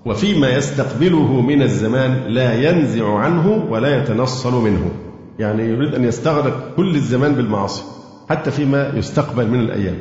[0.06, 4.92] وفيما يستقبله من الزمان لا ينزع عنه ولا يتنصل منه.
[5.40, 7.84] يعني يريد أن يستغرق كل الزمان بالمعاصي
[8.30, 9.96] حتى فيما يستقبل من الأيام.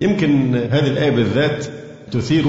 [0.00, 1.66] يمكن هذه الآية بالذات
[2.10, 2.44] تثير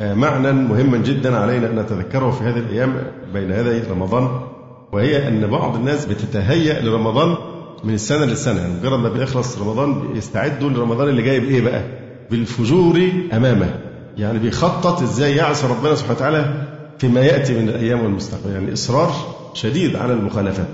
[0.00, 2.94] آه، معنى مهما جدا علينا أن نتذكره في هذه الأيام
[3.34, 4.28] بين يدي رمضان
[4.92, 7.36] وهي أن بعض الناس بتتهيأ لرمضان
[7.84, 8.60] من السنة للسنة.
[8.60, 11.82] يعني مجرد ما بيخلص رمضان يستعدوا لرمضان اللي جاي بإيه بقى؟
[12.30, 13.89] بالفجور أمامه.
[14.20, 16.66] يعني بيخطط إزاي يعصي ربنا سبحانه وتعالى
[16.98, 18.52] فيما يأتي من الأيام والمستقبل.
[18.52, 19.12] يعني إصرار
[19.54, 20.68] شديد على المخالفات.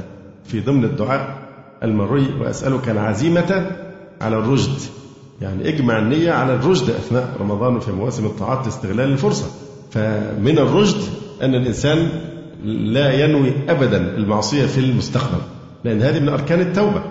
[0.44, 1.38] في ضمن الدعاء
[1.82, 3.70] المري وأسألك العزيمة
[4.20, 4.78] على الرشد.
[5.42, 9.46] يعني اجمع النية على الرشد أثناء رمضان وفي مواسم الطاعات لاستغلال الفرصة.
[9.90, 11.00] فمن الرشد
[11.42, 12.08] أن الإنسان
[12.64, 15.40] لا ينوي ابدا المعصية في المستقبل.
[15.84, 17.02] لأن هذه من أركان التوبة.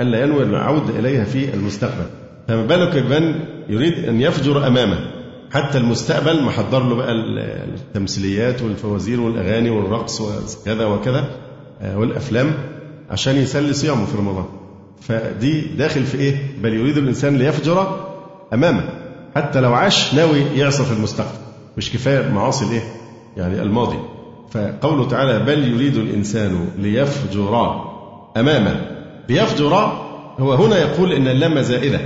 [0.00, 2.06] ألا ينوي العوده إليها في المستقبل.
[2.48, 3.34] فما بالك بمن
[3.68, 5.11] يريد أن يفجر أمامه.
[5.52, 11.24] حتى المستقبل محضر له بقى التمثيليات والفوازير والأغاني والرقص وكذا وكذا
[11.80, 12.54] آه، والأفلام
[13.10, 14.44] عشان يسلي صيامه في رمضان.
[15.00, 18.06] فدي داخل في إيه؟ بل يريد الإنسان ليفجر
[18.52, 18.84] أمامه
[19.36, 21.38] حتى لو عاش ناوي يعصى في المستقبل.
[21.76, 22.82] مش كفاية معاصي الإيه؟
[23.36, 23.98] يعني الماضي.
[24.50, 27.82] فقوله تعالى بل يريد الإنسان ليفجر
[28.36, 28.86] أمامه.
[29.28, 29.74] ليفجر
[30.38, 32.00] هو هنا يقول إن اللام زائدة.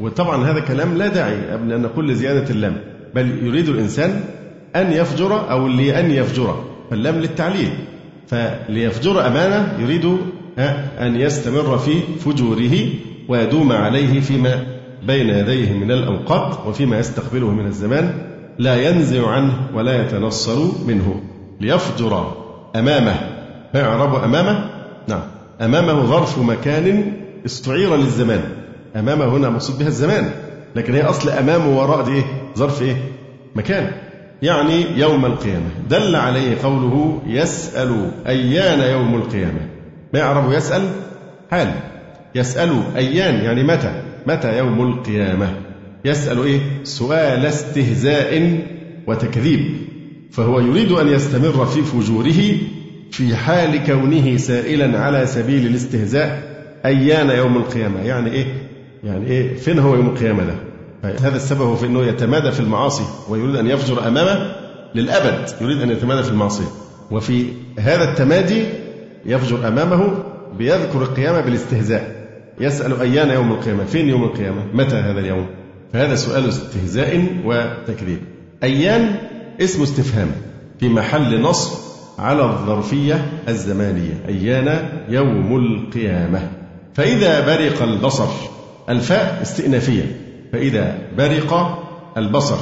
[0.00, 2.76] وطبعا هذا كلام لا داعي أن نقول لزيادة اللام
[3.14, 4.20] بل يريد الإنسان
[4.76, 7.70] أن يفجر أو لأن يفجر فاللام للتعليل.
[8.26, 10.16] فليفجر أمانة يريد
[10.98, 12.88] أن يستمر في فجوره
[13.28, 14.66] ويدوم عليه فيما
[15.06, 18.14] بين يديه من الأوقات وفيما يستقبله من الزمان
[18.58, 21.22] لا ينزع عنه ولا يتنصل منه.
[21.60, 22.32] ليفجر
[22.76, 23.14] أمامه.
[23.72, 24.70] فيعرب أمامه؟
[25.08, 25.22] نعم.
[25.60, 27.12] أمامه ظرف مكان
[27.46, 28.42] استعير للزمان.
[28.96, 30.30] أمامه هنا مقصود بها الزمان
[30.76, 32.24] لكن هي أصل أمام ووراء دي إيه؟
[32.58, 32.96] ظرف إيه؟
[33.56, 33.90] مكان.
[34.42, 35.68] يعني يوم القيامة.
[35.90, 39.68] دل عليه قوله يسأل أيان يوم القيامة.
[40.14, 40.82] ما يعرف يسأل؟
[41.50, 41.72] حال.
[42.34, 45.48] يسأل أيان يعني متى؟ متى يوم القيامة؟
[46.04, 48.58] يسأل إيه؟ سؤال استهزاء
[49.06, 49.60] وتكذيب.
[50.30, 52.56] فهو يريد أن يستمر في فجوره
[53.10, 56.42] في حال كونه سائلا على سبيل الاستهزاء
[56.84, 58.00] أيان يوم القيامة.
[58.00, 58.46] يعني إيه؟
[59.04, 60.54] يعني إيه فين هو يوم القيامة ده؟
[61.04, 64.52] هذا السبب في أنه يتمادى في المعاصي ويريد أن يفجر أمامه
[64.94, 66.66] للأبد يريد أن يتمادى في المعصية
[67.10, 67.46] وفي
[67.78, 68.64] هذا التمادي
[69.26, 70.24] يفجر أمامه
[70.58, 72.24] بيذكر القيامة بالاستهزاء.
[72.60, 75.46] يسأل أيان يوم القيامة؟ فين يوم القيامة؟ متى هذا اليوم؟
[75.92, 78.18] فهذا سؤال استهزاء وتكذيب.
[78.62, 79.14] أيان
[79.60, 80.30] اسم استفهام
[80.80, 81.78] في محل نصب
[82.18, 84.24] على الظرفية الزمانية.
[84.28, 86.50] أيان يوم القيامة.
[86.94, 88.28] فإذا برق البصر
[88.88, 90.16] الفاء استئنافية
[90.52, 91.78] فإذا برق
[92.16, 92.56] البصر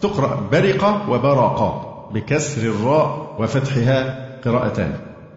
[0.00, 4.92] تقرأ برق وبرق بكسر الراء وفتحها قراءتان.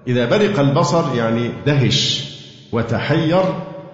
[0.08, 2.30] إذا برق البصر يعني دهش
[2.72, 3.44] وتحير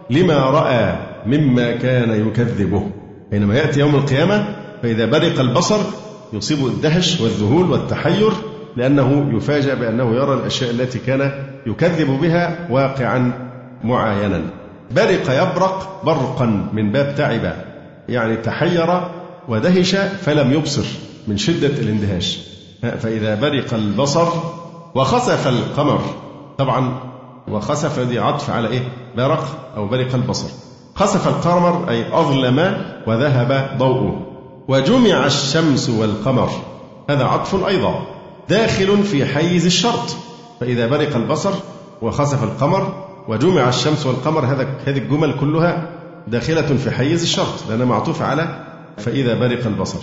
[0.09, 2.91] لما رأى مما كان يكذبه.
[3.31, 5.79] حينما يأتي يوم القيامة فإذا برق البصر
[6.33, 8.31] يصيب الدهش والذهول والتحير
[8.75, 11.31] لأنه يفاجأ بأنه يرى الأشياء التي كان
[11.65, 13.31] يكذب بها واقعا
[13.83, 14.41] معاينا
[14.95, 17.55] برق يبرق برقا من باب تعب.
[18.09, 19.01] يعني تحير
[19.47, 20.85] ودهش فلم يبصر
[21.27, 22.39] من شدة الاندهاش.
[22.81, 24.27] فإذا برق البصر
[24.95, 26.01] وخسف القمر.
[26.57, 26.99] طبعا
[27.47, 28.81] وخسف دي عطف على إيه؟
[29.17, 30.47] برق أو برق البصر.
[30.95, 34.27] خسف القمر أي أظلم وذهب ضوءه.
[34.67, 36.49] وجمع الشمس والقمر.
[37.09, 38.01] هذا عطف أيضا.
[38.49, 40.15] داخل في حيز الشرط.
[40.59, 41.53] فإذا برق البصر
[42.01, 45.89] وخسف القمر وجمع الشمس والقمر هذا هذه الجمل كلها
[46.27, 48.47] داخلة في حيز الشرط لأنها معطوفة على
[48.97, 49.99] فإذا برق البصر.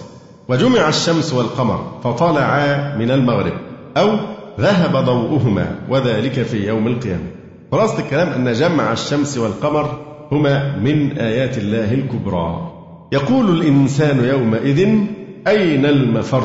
[0.49, 3.53] وجمع الشمس والقمر فطلعا من المغرب
[3.97, 4.17] أو
[4.61, 7.27] ذهب ضوءهما وذلك في يوم القيامة.
[7.73, 9.99] خلاصة الكلام أن جمع الشمس والقمر
[10.33, 12.73] هما من آيات الله الكبرى.
[13.13, 14.79] يقول الإنسان يومئذ
[15.47, 16.45] أين المفر؟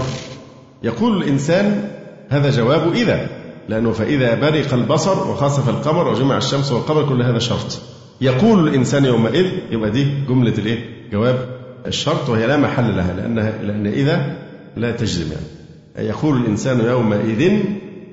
[0.83, 1.89] يقول الإنسان
[2.29, 3.42] هذا جواب إذا.
[3.69, 7.79] لأنه فإذا برق البصر وخسف القمر وجمع الشمس والقمر كل هذا شرط.
[8.21, 10.79] يقول الإنسان يومئذ يبقى دي جملة الإيه؟
[11.11, 11.47] جواب
[11.87, 14.35] الشرط وهي لا محل لها لأنها لأن إذا
[14.77, 16.07] لا تجزم يعني.
[16.09, 17.59] يقول الإنسان يومئذ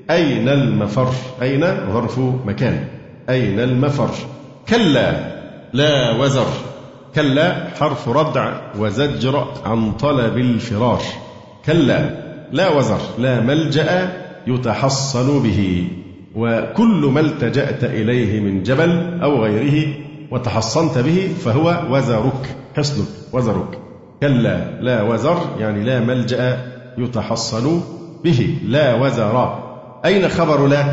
[0.09, 1.61] أين المفر؟ أين
[1.93, 2.87] ظرف مكان؟
[3.29, 4.09] أين المفر؟
[4.69, 5.31] كلا
[5.73, 6.47] لا وزر.
[7.15, 11.01] كلا حرف ردع وزجر عن طلب الفرار.
[11.65, 12.09] كلا
[12.51, 15.87] لا وزر لا ملجأ يتحصن به
[16.35, 19.93] وكل ما التجأت إليه من جبل أو غيره
[20.31, 23.79] وتحصنت به فهو وزرك حصنك وزرك.
[24.21, 26.57] كلا لا وزر يعني لا ملجأ
[26.97, 27.81] يتحصن
[28.23, 29.59] به لا وزر.
[30.05, 30.83] أين خبر لا؟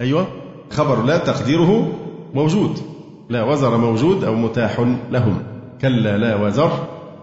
[0.00, 0.26] أيوة
[0.70, 1.92] خبر لا تقديره
[2.34, 2.78] موجود.
[3.28, 5.42] لا وزر موجود أو متاح لهم.
[5.80, 6.70] كلا لا وزر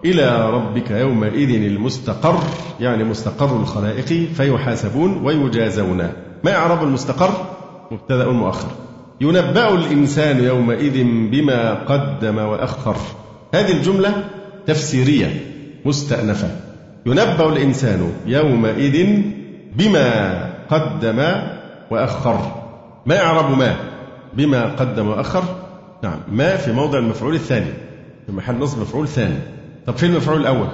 [0.06, 2.40] إلى ربك يومئذ المستقر
[2.80, 6.10] يعني مستقر الخلائق فيحاسبون ويجازون.
[6.44, 7.32] ما إعراب المستقر؟
[7.92, 8.68] مبتدأ مؤخر.
[9.22, 12.96] ينبأ الإنسان يومئذ بما قدم وأخر
[13.54, 14.24] هذه الجملة
[14.68, 15.42] تفسيرية
[15.86, 16.48] مستأنفة.
[17.06, 19.22] ينبأ الإنسان يومئذ
[19.76, 21.26] بما قدم
[21.92, 22.52] وأخر
[23.06, 23.76] ما إعراب ما؟
[24.34, 25.44] بما قدم وأخر
[26.04, 27.74] نعم ما في موضع المفعول الثاني
[28.26, 29.40] في محل نصب مفعول ثاني
[29.88, 30.68] طب فين المفعول الأول؟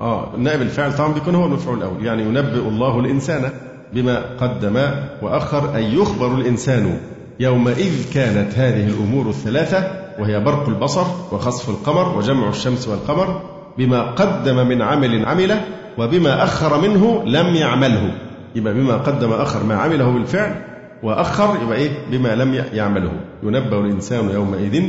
[0.00, 2.04] آه نائب الفاعل طبعا بيكون هو المفعول الأول.
[2.06, 3.50] يعني ينبئ الله الإنسان
[3.92, 4.76] بما قدم
[5.22, 6.98] وأخر أي يخبر الإنسان.
[7.40, 13.42] يومئذ كانت هذه الأمور الثلاثة وهي برق البصر وخسف القمر وجمع الشمس والقمر
[13.78, 15.64] بما قدم من عمل عمله
[15.98, 18.10] وبما أخر منه لم يعمله.
[18.54, 20.54] يبقى بما قدم أخر ما عمله بالفعل
[21.02, 23.12] وأخر يبقى إيه؟ بما لم يعمله.
[23.42, 24.82] ينبأ الإنسان يومئذ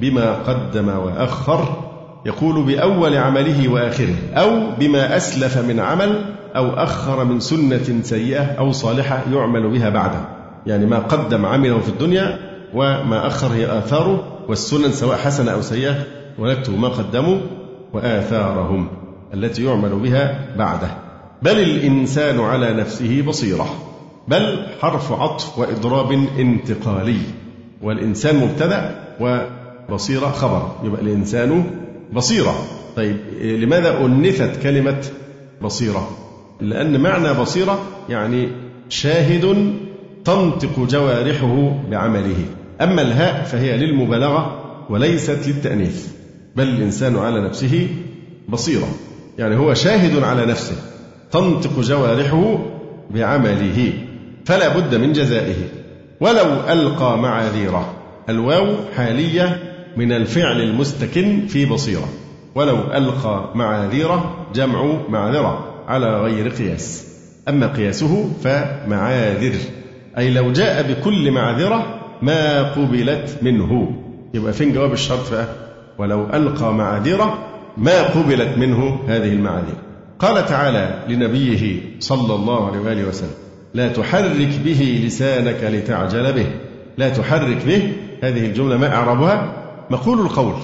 [0.00, 1.83] بما قدم وأخر
[2.26, 8.72] يقول بأول عمله وآخره أو بما أسلف من عمل أو أخر من سنة سيئة أو
[8.72, 10.20] صالحة يعمل بها بعده.
[10.66, 12.38] يعني ما قدم عمله في الدنيا
[12.74, 15.94] وما أخر هي آثاره والسنن سواء حسنة أو سيئة
[16.38, 17.38] ونكتب ما قدموا
[17.92, 18.88] وآثارهم
[19.34, 20.88] التي يعمل بها بعده.
[21.42, 23.66] بل الإنسان على نفسه بصيرة
[24.28, 27.20] بل حرف عطف وإضراب انتقالي.
[27.82, 31.64] والإنسان مبتدأ وبصيرة خبر يبقى الإنسان
[32.14, 32.54] بصيرة.
[32.96, 35.02] طيب لماذا أنثت كلمة
[35.62, 36.10] بصيرة؟
[36.60, 38.48] لأن معنى بصيرة يعني
[38.88, 39.74] شاهد
[40.24, 42.36] تنطق جوارحه بعمله.
[42.80, 46.06] أما الهاء فهي للمبالغة وليست للتأنيث.
[46.56, 47.88] بل الإنسان على نفسه
[48.48, 48.88] بصيرة.
[49.38, 50.76] يعني هو شاهد على نفسه
[51.30, 52.58] تنطق جوارحه
[53.10, 53.92] بعمله.
[54.44, 55.56] فلا بد من جزائه.
[56.20, 57.94] ولو ألقى معاذيره.
[58.28, 62.08] الواو حالية من الفعل المستكن في بصيرة.
[62.54, 67.14] ولو ألقى معاذيره جمع معذرة على غير قياس.
[67.48, 69.54] أما قياسه فمعاذر
[70.18, 73.96] أي لو جاء بكل معذرة ما قبلت منه.
[74.34, 75.48] يبقى فين جواب الشرط بقى؟
[75.98, 77.38] ولو ألقى معاذرة
[77.76, 79.74] ما قبلت منه هذه المعاذير.
[80.18, 83.34] قال تعالى لنبيه صلى الله عليه وآله وسلم
[83.74, 86.46] لا تحرك به لسانك لتعجل به.
[86.98, 87.92] لا تحرك به.
[88.22, 89.63] هذه الجملة ما إعرابها
[89.94, 90.54] مقول القول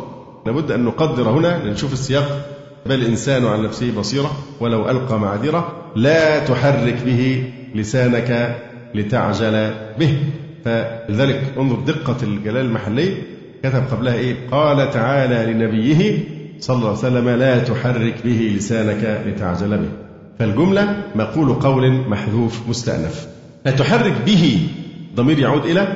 [0.47, 2.57] لابد أن نقدر هنا لنشوف السياق.
[2.87, 8.57] بل الإنسان عن نفسه بصيرة؟ ولو ألقى معذرة لا تحرك به لسانك
[8.95, 10.19] لتعجل به.
[10.65, 13.15] فلذلك انظر دقة الجلال المحلي.
[13.63, 16.19] كتب قبلها إيه؟ قال تعالى لنبيه
[16.61, 19.91] صلى الله عليه وسلم لا تحرك به لسانك لتعجل به.
[20.39, 23.29] فالجملة مقول قول محذوف مستأنف.
[23.67, 24.69] لا تحرك به.
[25.17, 25.89] ضمير يعود إلى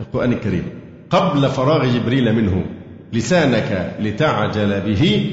[0.00, 0.79] القرآن الكريم.
[1.10, 2.64] قبل فراغ جبريل منه.
[3.12, 5.30] لسانك لتعجل به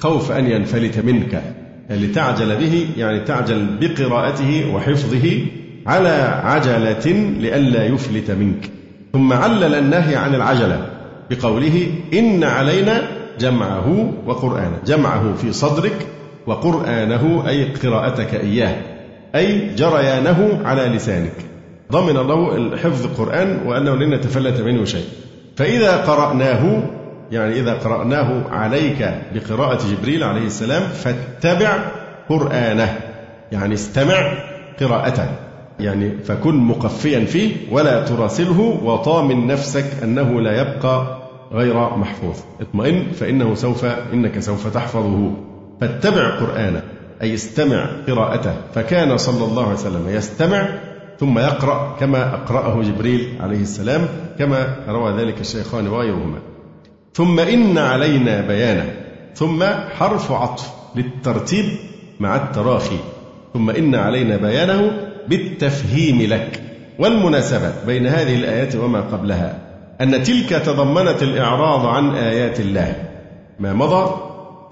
[0.00, 1.42] خوف أن ينفلت منك.
[1.90, 5.40] لتعجل به يعني تعجل بقراءته وحفظه
[5.86, 7.06] على عجلة
[7.40, 8.70] لئلا يفلت منك.
[9.12, 10.86] ثم علل النهي عن العجلة
[11.30, 13.02] بقوله إن علينا
[13.40, 14.78] جمعه وقرآنه.
[14.86, 16.06] جمعه في صدرك
[16.46, 18.76] وقرآنه أي قراءتك إياه.
[19.34, 21.32] أي جريانه على لسانك.
[21.92, 25.04] ضمن الله حفظ القرآن وأنه لن يتفلت منه شيء.
[25.56, 26.82] فإذا قرأناه
[27.32, 31.78] يعني إذا قرأناه عليك بقراءة جبريل عليه السلام فاتبع
[32.28, 32.98] قرآنه.
[33.52, 34.32] يعني استمع
[34.80, 35.28] قراءته.
[35.80, 41.18] يعني فكن مقفيا فيه ولا تراسله وطامن نفسك أنه لا يبقى
[41.52, 42.36] غير محفوظ.
[42.60, 45.32] اطمئن فإنه سوف إنك سوف تحفظه.
[45.80, 46.82] فاتبع قرآنه
[47.22, 48.54] أي استمع قراءته.
[48.74, 50.68] فكان صلى الله عليه وسلم يستمع
[51.20, 56.38] ثم يقرأ كما أقرأه جبريل عليه السلام كما روى ذلك الشيخان وغيرهما.
[57.14, 58.92] ثم إن علينا بيانه.
[59.34, 59.64] ثم
[59.98, 61.64] حرف عطف للترتيب
[62.20, 62.98] مع التراخي.
[63.54, 64.90] ثم إن علينا بيانه
[65.28, 66.62] بالتفهيم لك
[66.98, 69.58] والمناسبة بين هذه الآيات وما قبلها.
[70.00, 72.94] أن تلك تضمنت الإعراض عن آيات الله.
[73.60, 74.14] ما مضى؟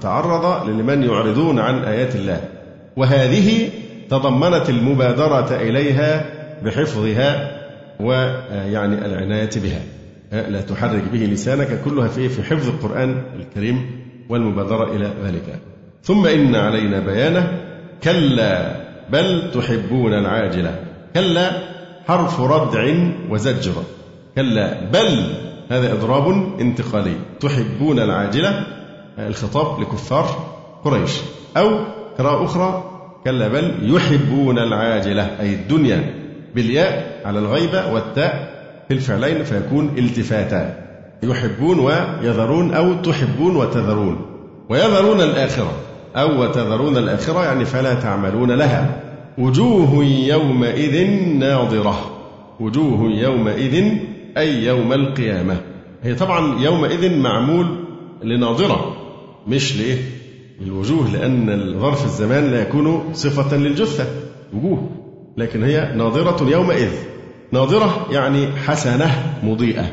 [0.01, 2.41] تعرض لمن يعرضون عن آيات الله.
[2.97, 3.69] وهذه
[4.11, 7.57] تضمنت المبادرة إليها بحفظها
[8.01, 9.81] ويعني العناية بها.
[10.49, 13.91] لا تحرك به لسانك كلها في في حفظ القرآن الكريم
[14.29, 15.61] والمبادرة إلى ذلك.
[16.03, 17.59] ثم إن علينا بيانه.
[18.05, 18.77] كلا
[19.11, 20.81] بل تحبون العاجلة.
[21.15, 21.51] كلا
[22.09, 22.95] حرف ردع
[23.31, 23.73] وزجر.
[24.35, 25.35] كلا بل
[25.71, 26.29] هذا إضراب
[26.61, 27.15] انتقالي.
[27.41, 28.67] تحبون العاجلة
[29.19, 30.27] الخطاب لكفار
[30.85, 31.21] قريش.
[31.57, 31.85] أو
[32.19, 32.91] قراءة أخرى
[33.25, 36.26] كلا بل يحبون العاجلة أي الدنيا.
[36.57, 38.57] بالياء على الغيبة والتاء
[38.89, 40.87] في الفعلين فيكون التفاتا.
[41.23, 44.27] يحبون ويذرون أو تحبون وتذرون.
[44.69, 45.73] ويذرون الآخرة
[46.17, 49.01] أو وتذرون الآخرة يعني فلا تعملون لها.
[49.39, 52.11] وجوه يومئذ ناظرة.
[52.61, 53.99] وجوه يومئذ
[54.39, 55.57] أي يوم القيامة.
[56.03, 57.67] هي طبعا يومئذ معمول
[58.23, 58.97] لناظرة
[59.47, 59.99] مش لإيه؟
[60.63, 64.07] الوجوه لأن ظرف الزمان لا يكون صفة للجثة.
[64.55, 64.96] وجوه.
[65.37, 66.91] لكن هي ناظرة يومئذ.
[67.53, 69.11] ناظرة يعني حسنة
[69.43, 69.85] مضيئة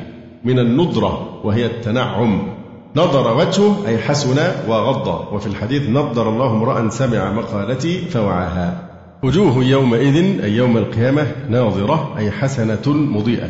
[0.43, 2.47] من النضرة وهي التنعم.
[2.95, 5.33] نظر وجهه أي حسن وغض.
[5.33, 8.89] وفي الحديث نضر الله امرأ سمع مقالتي فوعاها.
[9.23, 13.49] وجوه يومئذ أي يوم القيامة ناظرة أي حسنة مضيئة.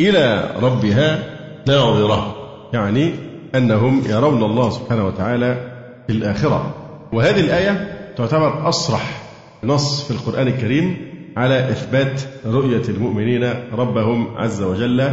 [0.00, 1.22] إلى ربها
[1.68, 2.36] ناظرة
[2.72, 3.14] يعني
[3.54, 5.70] أنهم يرون الله سبحانه وتعالى
[6.06, 6.74] في الآخرة.
[7.12, 9.22] وهذه الآية تعتبر أصرح
[9.64, 10.96] نص في القرآن الكريم
[11.40, 15.10] على إثبات رؤية المؤمنين ربهم عز وجل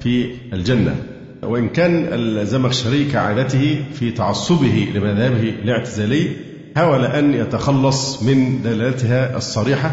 [0.00, 0.94] في الجنة
[1.42, 6.28] وإن كان الزمخشري كعادته في تعصبه لمذهبه الاعتزالي
[6.76, 9.90] حاول أن يتخلص من دلالتها الصريحة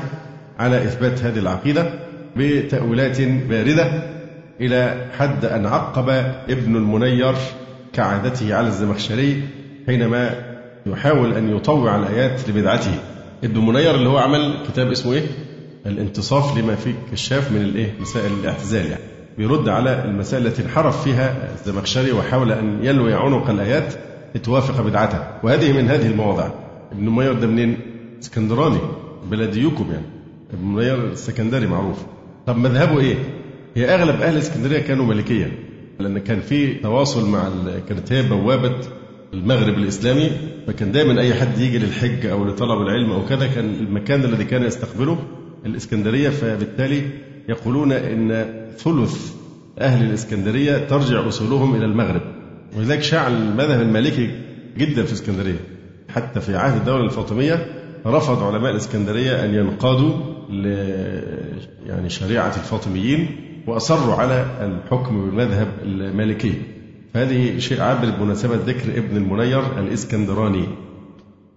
[0.60, 1.94] على إثبات هذه العقيدة
[2.38, 4.04] بتأويلات باردة
[4.62, 6.10] إلى حد أن عقب
[6.50, 7.36] ابن المنير
[7.94, 9.42] كعادته على الزمخشري
[9.88, 10.30] حينما
[10.86, 12.96] يحاول أن يطوع الآيات لبدعته
[13.44, 15.24] ابن المنير اللي هو عمل كتاب اسمه إيه؟
[15.86, 19.04] الانتصاف لما فيه كشاف من الإيه؟ مسائل الاعتزال يعني
[19.38, 23.94] بيرد على المسائل التي انحرف فيها الزمخشري وحاول أن يلوي عنق الآيات
[24.36, 26.50] لتوافق بدعته وهذه من هذه المواضع
[26.92, 27.78] ابن منير ده منين؟
[28.22, 28.80] اسكندراني
[29.32, 30.06] بلديكم يعني
[30.54, 31.98] ابن منير السكندري معروف
[32.48, 33.16] طب مذهبه إيه؟
[33.76, 35.52] هي أغلب أهل اسكندرية كانوا مالكيه
[36.00, 37.50] لأن كان في تواصل مع
[37.90, 38.76] كانت هي بوابة
[39.34, 40.32] المغرب الإسلامي
[40.68, 44.64] فكان دايما أي حد يجي للحج أو لطلب العلم أو كذا كان المكان الذي كان
[44.64, 45.18] يستقبله
[45.66, 47.02] الإسكندرية فبالتالي
[47.50, 48.46] يقولون إن
[48.78, 49.34] ثلث
[49.80, 52.22] أهل الإسكندرية ترجع أصولهم إلى المغرب.
[52.78, 54.32] ولذلك شاع المذهب المالكي
[54.78, 55.60] جدا في إسكندرية.
[56.10, 57.66] حتى في عهد الدولة الفاطمية
[58.06, 60.12] رفض علماء الإسكندرية أن ينقادوا
[60.50, 60.66] ل
[61.88, 63.28] يعني شريعة الفاطميين
[63.68, 66.54] وأصروا على الحكم بالمذهب المالكي.
[67.16, 70.68] هذه شيء عابر بمناسبة ذكر ابن المنير الإسكندراني.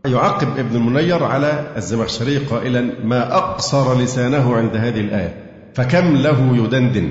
[0.06, 5.34] يعقب ابن المنير على الزمخشري قائلا ما أقصر لسانه عند هذه الآية
[5.74, 7.08] فكم له يدندن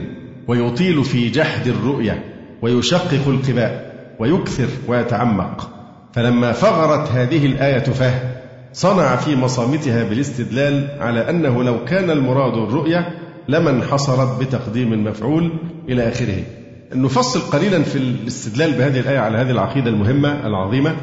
[0.47, 2.23] ويطيل في جحد الرؤية
[2.61, 5.69] ويشقق القباء ويكثر ويتعمق.
[6.13, 8.13] فلما فغرت هذه الآية فه
[8.73, 13.07] صنع في مصامتها بالاستدلال على أنه لو كان المراد الرؤية
[13.49, 15.51] لما انحصرت بتقديم المفعول
[15.89, 16.43] إلى آخره.
[16.95, 20.95] نفصل قليلا في الاستدلال بهذه الآية على هذه العقيدة المهمة العظيمة.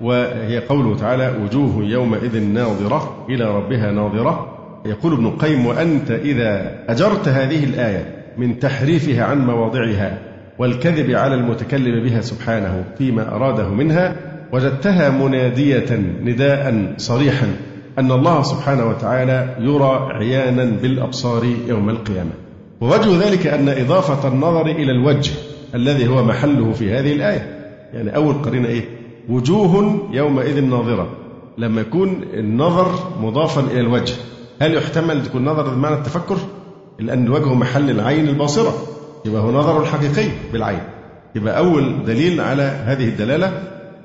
[0.00, 4.56] وهي قوله تعالى وجوه يومئذ ناظرة إلى ربها ناظرة.
[4.86, 10.18] يقول ابن القيم وأنت إذا أجرت هذه الآية من تحريفها عن مواضعها
[10.58, 14.16] والكذب على المتكلم بها سبحانه فيما أراده منها
[14.52, 17.46] وجدتها منادية نداء صريحا
[17.98, 22.30] أن الله سبحانه وتعالى يرى عيانا بالأبصار يوم القيامة.
[22.80, 25.32] ووجه ذلك أن إضافة النظر إلى الوجه
[25.74, 27.60] الذي هو محله في هذه الآية.
[27.94, 31.08] يعني أول قرينة إيه؟ وجوه يومئذ ناظرة.
[31.58, 34.14] لما يكون النظر مضافا إلى الوجه.
[34.62, 36.36] هل يحتمل تكون نظر بمعنى التفكر؟
[36.98, 38.74] لأن الوجه محل العين الباصرة.
[39.24, 40.82] يبقى هو نظر حقيقي بالعين.
[41.34, 43.62] يبقى أول دليل على هذه الدلالة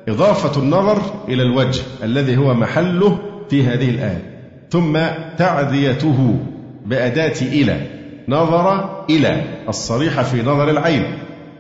[0.08, 3.18] إضافة النظر إلى الوجه الذي هو محله
[3.50, 4.42] في هذه الآية.
[4.70, 4.98] ثم
[5.38, 6.40] تعديته
[6.86, 7.88] بأداة إلى.
[8.30, 9.44] نظر إلى.
[9.70, 11.04] الصريحة في نظر العين.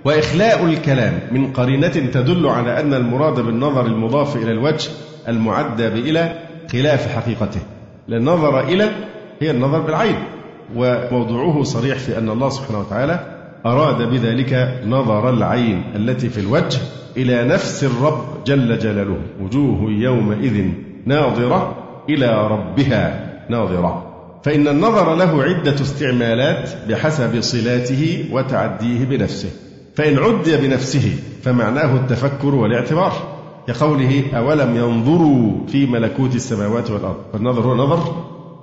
[0.05, 4.89] وإخلاء الكلام من قرينة تدل على أن المراد بالنظر المضاف إلى الوجه
[5.27, 6.39] المعدى بإلى
[6.71, 7.59] خلاف حقيقته
[8.07, 8.27] لأن
[8.59, 8.89] إلى
[9.41, 10.15] هي النظر بالعين
[10.75, 13.19] وموضوعه صريح في أن الله سبحانه وتعالى
[13.65, 16.79] أراد بذلك نظر العين التي في الوجه
[17.17, 20.69] إلى نفس الرب جل جلاله وجوه يومئذ
[21.05, 21.77] ناظرة
[22.09, 24.11] إلى ربها ناظرة.
[24.43, 29.64] فإن النظر له عدة استعمالات بحسب صلاته وتعديه بنفسه.
[29.95, 33.13] فإن عدي بنفسه فمعناه التفكر والاعتبار
[33.67, 38.15] كقوله أولم ينظروا في ملكوت السماوات والأرض؟ فالنظر هو نظر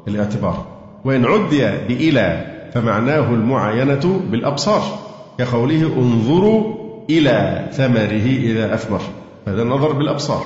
[0.08, 0.66] الاعتبار.
[1.04, 4.98] وإن عدي بإلى فمعناه المعاينة بالأبصار
[5.38, 6.74] كقوله انظروا
[7.10, 9.00] إلى ثمره إذا أثمر.
[9.46, 10.44] هذا النظر بالأبصار.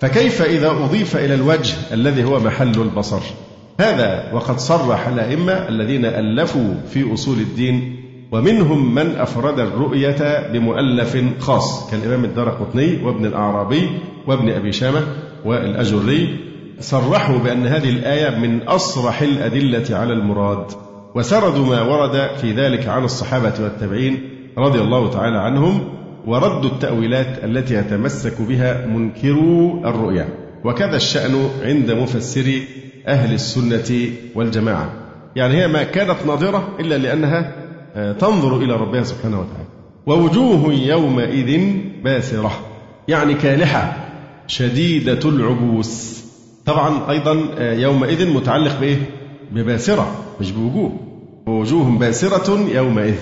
[0.00, 3.20] فكيف إذا أضيف إلى الوجه الذي هو محل البصر؟
[3.80, 7.93] هذا وقد صرح الأئمة الذين ألفوا في أصول الدين
[8.34, 13.88] ومنهم من أفرد الرؤية بمؤلف خاص كالإمام الدار قطني وابن الأعرابي
[14.26, 15.02] وابن أبي شامة
[15.44, 16.36] والأجري
[16.80, 20.66] صرحوا بأن هذه الآية من أصرح الأدلة على المراد
[21.14, 24.28] وسردوا ما ورد في ذلك عن الصحابة والتابعين
[24.58, 25.80] رضي الله تعالى عنهم
[26.26, 30.28] وردوا التأويلات التي يتمسك بها منكرو الرؤيا
[30.64, 32.64] وكذا الشأن عند مفسري
[33.06, 34.92] أهل السنة والجماعة.
[35.36, 37.63] يعني هي ما كانت ناظرة إلا لأنها
[37.94, 39.68] تنظر إلى ربها سبحانه وتعالى.
[40.06, 41.60] ووجوه يومئذ
[42.04, 42.52] باسرة
[43.08, 43.96] يعني كالحة
[44.46, 46.24] شديدة العبوس.
[46.66, 48.96] طبعا أيضا آه، يومئذ متعلق بإيه؟
[49.52, 50.06] بباسرة
[50.40, 50.92] مش بوجوه.
[51.46, 53.14] ووجوه باسرة يومئذ.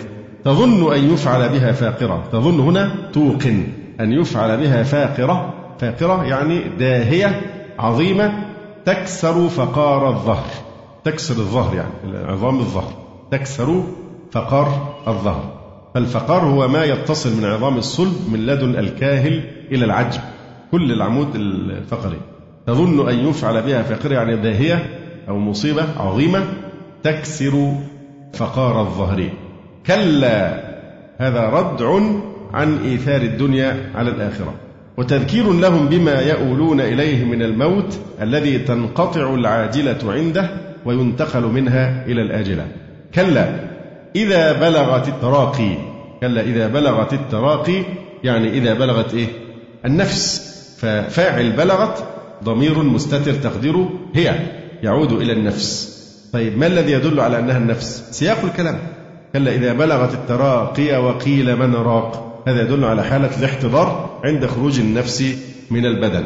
[0.44, 2.24] تظن أن يفعل بها فاقرة.
[2.32, 3.66] تظن هنا توقن.
[4.00, 5.54] أن يفعل بها فاقرة.
[5.78, 7.40] فاقرة يعني داهية
[7.78, 8.32] عظيمة
[8.84, 10.50] تكسر فقار الظهر.
[11.04, 12.92] تكسر الظهر يعني عظام الظهر.
[13.30, 13.82] تكسر
[14.32, 15.62] فقار الظهر.
[15.94, 19.40] فالفقار هو ما يتصل من عظام الصلب من لدن الكاهل
[19.72, 20.20] إلى العجب.
[20.72, 22.16] كل العمود الفقري
[22.66, 24.86] تظن أن يفعل بها فاقرة يعني داهية
[25.28, 26.44] أو مصيبة عظيمة
[27.02, 27.74] تكسر
[28.34, 29.28] فقار الظهر
[29.86, 30.62] كلا
[31.18, 32.00] هذا ردع
[32.52, 34.54] عن إيثار الدنيا على الآخرة.
[34.96, 40.50] وتذكير لهم بما يؤولون إليه من الموت الذي تنقطع العاجلة عنده
[40.84, 42.66] وينتقل منها إلى الآجلة.
[43.14, 43.71] كلا
[44.16, 45.74] إذا بلغت التراقي.
[46.20, 47.82] كلا إذا بلغت التراقي
[48.24, 49.26] يعني إذا بلغت إيه؟
[49.84, 50.52] النفس.
[50.78, 52.04] ففاعل بلغت
[52.44, 54.34] ضمير مستتر تقديره هي
[54.82, 55.92] يعود إلى النفس.
[56.32, 58.78] طيب ما الذي يدل على أنها النفس؟ سياق الكلام.
[59.32, 62.42] كلا إذا بلغت التراقي وقيل من راق.
[62.48, 65.24] هذا يدل على حالة الاحتضار عند خروج النفس
[65.70, 66.24] من البدن.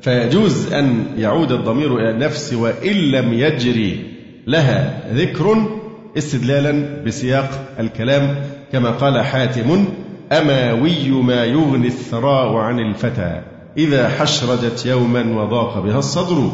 [0.00, 4.04] فيجوز أن يعود الضمير إلى النفس وإن لم يجري
[4.46, 5.68] لها ذكر
[6.16, 8.36] استدلالا بسياق الكلام
[8.72, 9.84] كما قال حاتم
[10.32, 13.42] أماوي ما يغني الثراء عن الفتى
[13.76, 16.50] إذا حشرجت يوما وضاق بها الصدر.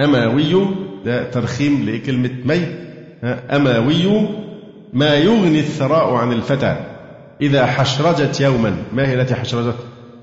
[0.00, 0.66] أماوي
[1.04, 2.66] ده ترخيم لكلمة مي.
[3.50, 4.28] أماوي
[4.92, 6.76] ما يغني الثراء عن الفتى
[7.40, 8.76] إذا حشرجت يوما.
[8.92, 9.76] ما هي التي حشرجت؟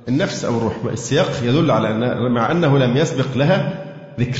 [0.09, 0.73] النفس أو الروح.
[0.91, 3.83] السياق يدل على أن مع أنه لم يسبق لها
[4.19, 4.39] ذكر.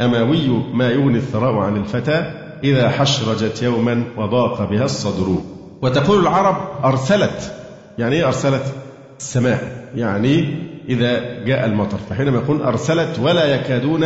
[0.00, 5.34] أماوي ما يغني الثراء عن الفتى إذا حشرجت يوما وضاق بها الصدر.
[5.82, 7.54] وتقول العرب أرسلت.
[7.98, 8.74] يعني إيه أرسلت؟
[9.18, 9.88] السماء.
[9.94, 10.58] يعني
[10.88, 11.98] إذا جاء المطر.
[12.10, 14.04] فحينما يقول أرسلت ولا يكادون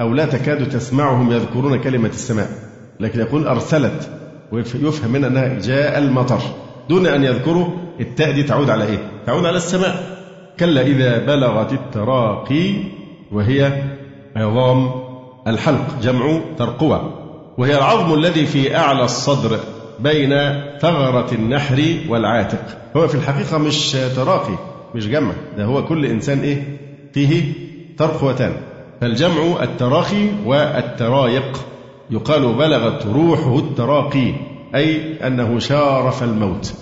[0.00, 2.48] أو لا تكاد تسمعهم يذكرون كلمة السماء.
[3.00, 4.10] لكن يقول أرسلت
[4.52, 6.40] ويفهم منها أنها جاء المطر.
[6.88, 7.66] دون أن يذكروا
[8.00, 10.16] التاء دي تعود على إيه؟ تعود على السماء.
[10.60, 12.74] كلا إذا بلغت التراقي
[13.32, 13.82] وهي
[14.36, 14.90] عظام
[15.46, 17.25] الحلق جمع ترقوة.
[17.58, 19.58] وهي العظم الذي في أعلى الصدر
[20.00, 20.30] بين
[20.80, 22.78] ثغرة النحر والعاتق.
[22.96, 24.58] هو في الحقيقة مش تراقي
[24.94, 25.32] مش جمع.
[25.56, 26.78] ده هو كل إنسان إيه؟
[27.12, 27.52] فيه
[27.98, 28.52] ترقوتان.
[29.00, 31.60] فالجمع التراخي والترايق.
[32.10, 34.32] يقال بلغت روحه التراقي
[34.74, 36.74] أي أنه شارف الموت.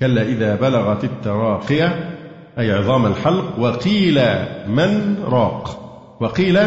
[0.00, 2.10] كلا إذا بلغت التراقية
[2.58, 4.20] أي عظام الحلق وقيل
[4.68, 5.78] من راق.
[6.20, 6.58] وقيل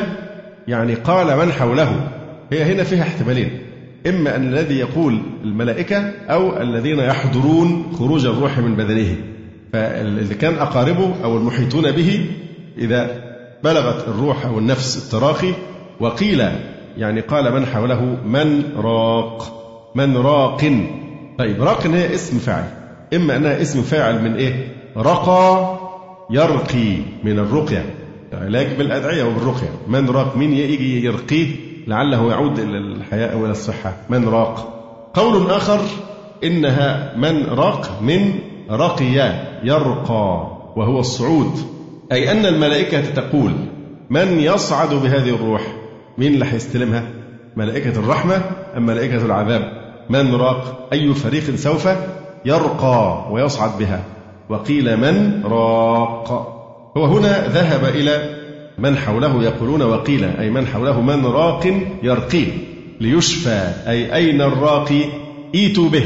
[0.67, 2.07] يعني قال من حوله.
[2.55, 3.59] هي هنا فيها احتمالين.
[4.07, 9.15] إما أن الذي يقول الملائكة أو الذين يحضرون خروج الروح من بدنه.
[9.73, 12.25] فاللي كان أقاربه أو المحيطون به
[12.77, 13.23] إذا
[13.63, 15.53] بلغت الروح أو النفس التراخي
[15.99, 16.43] وقيل
[16.97, 19.61] يعني قال من حوله؟ من راق.
[19.95, 20.61] من راق.
[21.37, 22.69] طيب راق هي اسم فاعل.
[23.13, 25.77] إما أنها اسم فاعل من إيه؟ رقى
[26.29, 27.85] يرقي من الرقية.
[28.33, 29.69] علاج بالأدعية وبالرقية.
[29.87, 33.93] من راق مين يجي يرقيه؟ لعله يعود إلى الحياة أو إلى الصحة.
[34.09, 34.71] من راق.
[35.13, 35.79] قول آخر
[36.43, 38.33] إنها من راق من
[38.71, 39.33] رقي
[39.63, 41.51] يرقى وهو الصعود.
[42.11, 43.51] أي أن الملائكة تقول
[44.09, 45.61] من يصعد بهذه الروح؟
[46.17, 47.03] مين اللي هيستلمها
[47.55, 48.41] ملائكة الرحمة
[48.77, 49.71] أم ملائكة العذاب؟
[50.09, 51.87] من راق أي فريق سوف
[52.45, 54.03] يرقى ويصعد بها؟
[54.49, 56.51] وقيل من راق.
[56.97, 58.44] هو هنا ذهب إلى
[58.77, 62.47] من حوله يقولون وقيل أي من حوله من راق يرقيه
[63.01, 65.03] ليشفى أي أين الراقي
[65.55, 66.05] إيتوا به.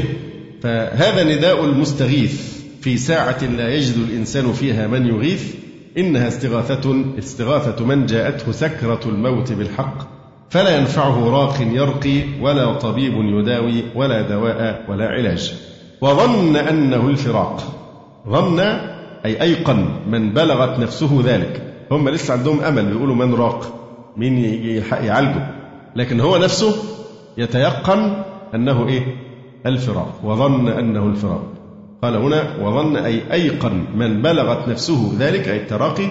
[0.62, 5.54] فهذا نداء المستغيث في ساعة لا يجد الإنسان فيها من يغيث
[5.98, 10.20] إنها استغاثة استغاثة من جاءته سكرة الموت بالحق.
[10.50, 15.54] فلا ينفعه راق يرقي ولا طبيب يداوي ولا دواء ولا علاج.
[16.00, 17.76] وظن أنه الفراق.
[18.28, 18.60] ظن
[19.24, 21.69] أي أيقن من بلغت نفسه ذلك.
[21.90, 23.74] هم لسه عندهم أمل بيقولوا من راق
[24.16, 24.38] مين
[25.02, 25.50] يعالجه.
[25.96, 26.74] لكن هو نفسه
[27.38, 28.22] يتيقن
[28.54, 29.02] أنه إيه؟
[29.66, 31.52] الفراق وظن أنه الفراق.
[32.02, 36.08] قال هنا وظن أي أيقن من بلغت نفسه ذلك أي التراقي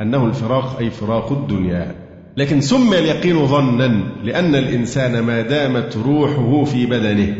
[0.00, 1.94] أنه الفراق أي فراق الدنيا.
[2.36, 7.36] لكن سمي اليقين ظنا لأن الإنسان ما دامت روحه في بدنه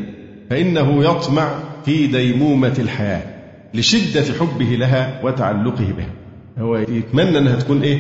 [0.51, 1.49] فإنه يطمع
[1.85, 3.23] في ديمومة الحياة
[3.75, 6.20] لشدة حبه لها وتعلقه بها.
[6.61, 7.99] هو يتمنى أنها تكون إيه؟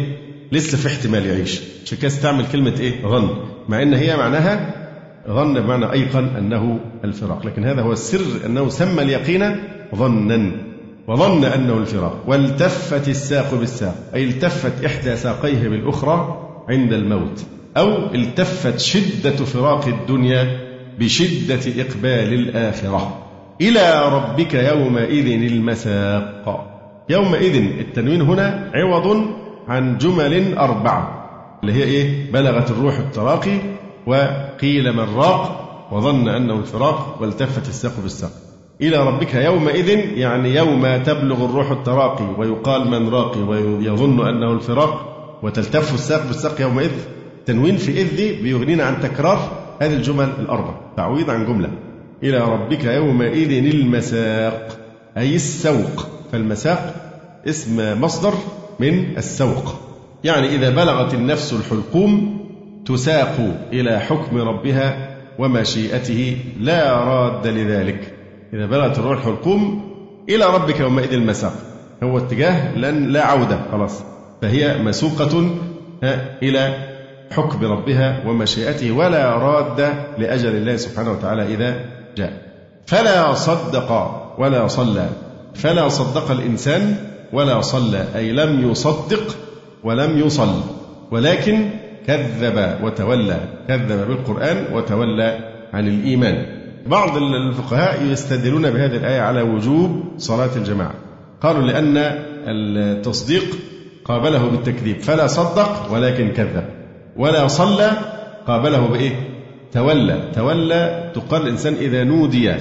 [0.52, 1.60] لسه في احتمال يعيش.
[1.84, 3.30] عشان كده استعمل كلمة إيه؟ ظن
[3.68, 4.74] مع أن هي معناها
[5.28, 7.46] ظن بمعنى أيقن أنه الفراق.
[7.46, 9.56] لكن هذا هو السر أنه سمى اليقين
[9.94, 10.52] ظنا.
[11.08, 12.24] وظن أنه الفراق.
[12.26, 13.94] والتفت الساق بالساق.
[14.14, 17.44] أي التفت إحدى ساقيه بالأخرى عند الموت.
[17.76, 20.60] أو التفت شدة فراق الدنيا
[20.98, 23.26] بشدة إقبال الآخرة.
[23.60, 26.69] إلى ربك يومئذ المساق.
[27.10, 29.26] يومئذ التنوين هنا عوض
[29.68, 31.20] عن جمل أربعة
[31.62, 33.58] اللي هي إيه؟ بلغت الروح التراقي
[34.06, 35.60] وقيل من راق
[35.92, 38.30] وظن أنه الفراق والتفت الساق بالساق.
[38.80, 39.88] إلى ربك يومئذ
[40.18, 44.92] يعني يوم تبلغ الروح التراقي ويقال من راقي ويظن أنه الفراق
[45.42, 46.90] وتلتف الساق بالساق يومئذ.
[47.46, 49.38] تنوين في إذ بيغنينا عن تكرار
[49.80, 50.74] هذه الجمل الأربع.
[50.96, 51.70] تعويض عن جملة.
[52.22, 54.78] إلى ربك يومئذ المساق
[55.16, 56.19] أي السوق.
[56.32, 56.94] فالمساق
[57.48, 58.34] اسم مصدر
[58.80, 59.74] من السوق.
[60.24, 62.40] يعني إذا بلغت النفس الحلقوم
[62.86, 63.36] تساق
[63.72, 68.14] إلى حكم ربها ومشيئته لا راد لذلك.
[68.54, 69.90] إذا بلغت الروح الحلقوم
[70.28, 71.52] إلى ربك يومئذ المساق.
[72.02, 74.02] هو اتجاه لن لا عودة خلاص.
[74.42, 75.50] فهي مسوقة
[76.42, 76.74] إلى
[77.30, 79.80] حكم ربها ومشيئته ولا راد
[80.18, 81.80] لأجل الله سبحانه وتعالى إذا
[82.16, 82.32] جاء.
[82.86, 83.90] فلا صدق
[84.38, 85.08] ولا صلى.
[85.54, 86.96] فلا صدق الإنسان
[87.32, 89.36] ولا صلى أي لم يصدق
[89.84, 90.60] ولم يصل
[91.10, 91.70] ولكن
[92.06, 95.38] كذب وتولى كذب بالقرآن وتولى
[95.72, 96.46] عن الإيمان.
[96.86, 100.94] بعض الفقهاء يستدلون بهذه الآية على وجوب صلاة الجماعة.
[101.40, 101.96] قالوا لأن
[102.48, 103.44] التصديق
[104.04, 105.00] قابله بالتكذيب.
[105.00, 106.64] فلا صدق ولكن كذب.
[107.16, 107.90] ولا صلى
[108.46, 109.12] قابله بإيه؟
[109.72, 110.30] تولى.
[110.34, 112.52] تولى تقال الإنسان إذا نودي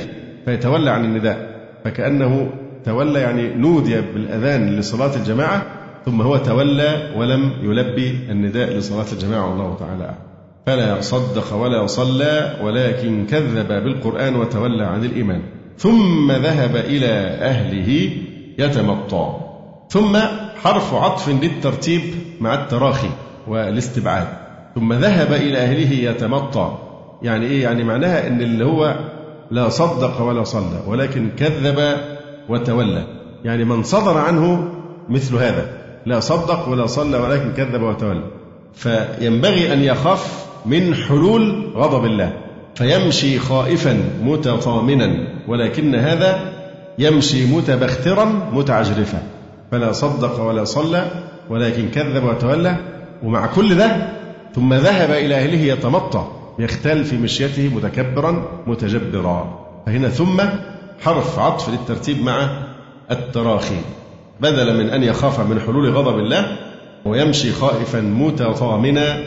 [0.46, 1.50] فيتولى عن النداء
[1.86, 2.52] فكأنه
[2.86, 5.66] تولى يعني نودي بالأذان لصلاة الجماعة
[6.06, 10.16] ثم هو تولى ولم يلبي النداء لصلاة الجماعة والله تعالى أعلم.
[10.66, 15.42] فلا صدق ولا صلى ولكن كذب بالقرآن وتولى عن الإيمان.
[15.78, 17.10] ثم ذهب إلى
[17.42, 18.12] أهله
[18.58, 19.36] يتمطى.
[19.90, 20.18] ثم
[20.64, 22.02] حرف عطف للترتيب
[22.40, 23.10] مع التراخي
[23.48, 24.28] والاستبعاد.
[24.76, 26.78] ثم ذهب إلى أهله يتمطى.
[27.22, 28.96] يعني إيه؟ يعني معناها إن اللي هو
[29.52, 31.98] لا صدق ولا صلى ولكن كذب
[32.50, 33.04] وتولى.
[33.44, 34.68] يعني من صدر عنه
[35.10, 35.70] مثل هذا.
[36.06, 38.24] لا صدق ولا صلى ولكن كذب وتولى.
[38.74, 42.34] فينبغي أن يخاف من حلول غضب الله.
[42.76, 45.28] فيمشي خائفا متطامنا.
[45.48, 46.40] ولكن هذا
[47.00, 49.22] يمشي متبخترا متعجرفا.
[49.72, 51.06] فلا صدق ولا صلى
[51.50, 52.76] ولكن كذب وتولى.
[53.24, 54.10] ومع كل ده
[54.56, 56.28] ثم ذهب إلى أهله يتمطى.
[56.60, 59.60] يختل في مشيته متكبرا متجبرا.
[59.86, 60.42] فهنا ثم
[61.02, 62.50] حرف عطف للترتيب مع
[63.12, 63.80] التراخي.
[64.40, 66.58] بدلا من أن يخاف من حلول غضب الله
[67.06, 69.18] ويمشي خائفا متطامنا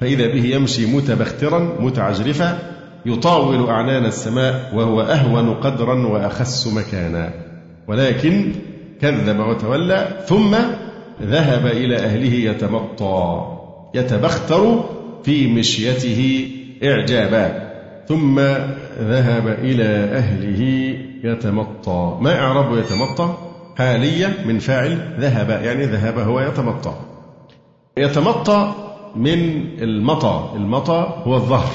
[0.00, 2.58] فإذا به يمشي متبخترا متعجرفا
[3.06, 7.32] يطاول أعنان السماء وهو أهون قدرا وأخس مكانا.
[7.88, 8.52] ولكن
[9.00, 10.56] كذب وتولى ثم
[11.22, 13.46] ذهب إلى أهله يتمطى
[13.94, 14.84] يتبختر
[15.24, 16.50] في مشيته
[16.84, 17.72] إعجابا.
[18.08, 18.40] ثم
[19.00, 22.18] ذهب إلى أهله يتمطى.
[22.20, 23.34] ما إعراب يتمطى؟
[23.78, 26.94] حالية من فاعل ذهب يعني ذهب هو يتمطى.
[27.96, 28.72] يتمطى
[29.16, 29.38] من
[29.82, 30.50] المطى.
[30.54, 31.70] المطى هو الظهر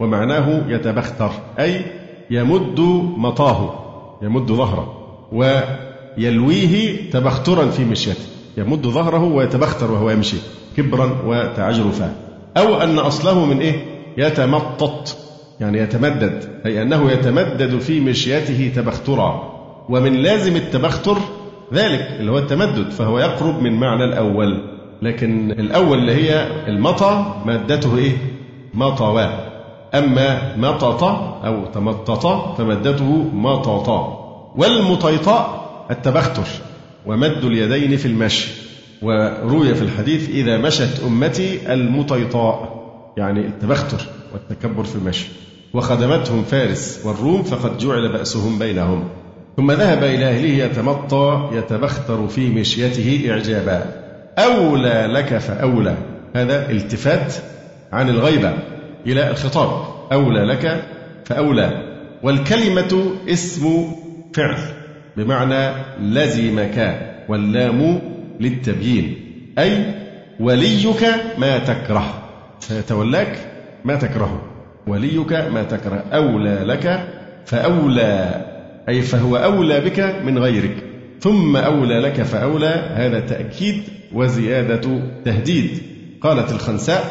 [0.00, 1.84] ومعناه يتبختر أي
[2.30, 2.80] يمد
[3.16, 3.74] مطاه
[4.22, 4.92] يمد ظهره
[5.32, 8.24] ويلويه تبخترا في مشيته.
[8.56, 10.36] يمد ظهره ويتبختر وهو يمشي
[10.76, 12.16] كبرا وتعجرفا.
[12.56, 13.84] أو أن أصله من إيه؟
[14.18, 15.23] يتمطط.
[15.60, 19.54] يعني يتمدد أي أنه يتمدد في مشيته تبخترا.
[19.88, 21.18] ومن لازم التبختر
[21.74, 24.62] ذلك اللي هو التمدد فهو يقرب من معنى الأول.
[25.02, 28.12] لكن الأول اللي هي المطى مادته إيه؟
[28.74, 29.30] مطوى.
[29.94, 31.04] أما مطط
[31.44, 32.26] أو تمطط
[32.58, 33.88] فمادته مطط
[34.56, 36.46] والمطيطاء التبختر
[37.06, 38.48] ومد اليدين في المشي.
[39.02, 42.74] وروي في الحديث إذا مشت أمتي المطيطاء
[43.16, 44.00] يعني التبختر
[44.32, 45.26] والتكبر في المشي.
[45.74, 49.08] وخدمتهم فارس والروم فقد جعل بأسهم بينهم.
[49.56, 53.84] ثم ذهب إلى أهله يتمطى يتبختر في مشيته إعجابا.
[54.38, 55.96] أولى لك فأولى.
[56.36, 57.34] هذا التفات
[57.92, 58.54] عن الغيبة
[59.06, 59.84] إلى الخطاب.
[60.12, 60.84] أولى لك
[61.24, 61.82] فأولى.
[62.22, 63.92] والكلمة اسم
[64.34, 64.56] فعل
[65.16, 68.00] بمعنى لزمك واللام
[68.40, 69.16] للتبيين.
[69.58, 69.94] أي
[70.40, 71.04] وليك
[71.38, 72.22] ما تكره.
[72.60, 73.38] فيتولاك
[73.84, 74.53] ما تكره
[74.86, 76.04] وليك ما تكره.
[76.12, 77.08] أولى لك
[77.46, 78.44] فأولى
[78.88, 80.76] أي فهو أولى بك من غيرك.
[81.20, 82.82] ثم أولى لك فأولى.
[82.94, 83.82] هذا تأكيد
[84.12, 85.82] وزيادة تهديد.
[86.20, 87.04] قالت الخنساء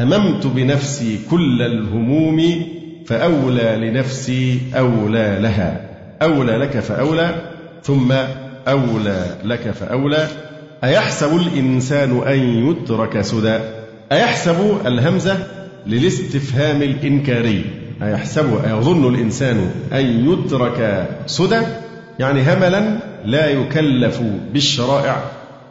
[0.00, 2.62] هممت بنفسي كل الهموم
[3.06, 5.80] فأولى لنفسي أولى لها.
[6.22, 7.34] أولى لك فأولى.
[7.82, 8.12] ثم
[8.68, 10.28] أولى لك فأولى.
[10.84, 13.58] أيحسب الإنسان أن يترك سدى؟
[14.12, 17.64] أيحسب الهمزة؟ للاستفهام الإنكاري.
[18.02, 21.60] أيحسب أيظن الإنسان أن يترك سدى
[22.18, 24.22] يعني هملا لا يكلف
[24.52, 25.22] بالشرائع.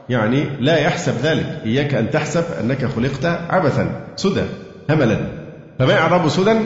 [0.09, 1.61] يعني لا يحسب ذلك.
[1.65, 4.43] إياك أن تحسب أنك خلقت عبثا سدى
[4.89, 5.17] هملا.
[5.79, 6.59] فما إعراب سدى؟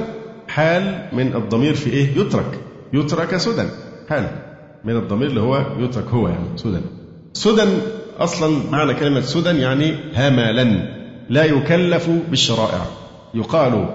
[0.48, 2.60] حال من الضمير في إيه؟ يترك.
[2.94, 3.68] يترك سدى.
[4.10, 4.28] حال
[4.84, 6.80] من الضمير اللي هو يترك هو يعني سدى.
[7.34, 7.64] سدى
[8.20, 10.88] أصلا معنى كلمة سدى يعني هملا
[11.30, 13.01] لا يكلف بالشرائع.
[13.34, 13.86] يقال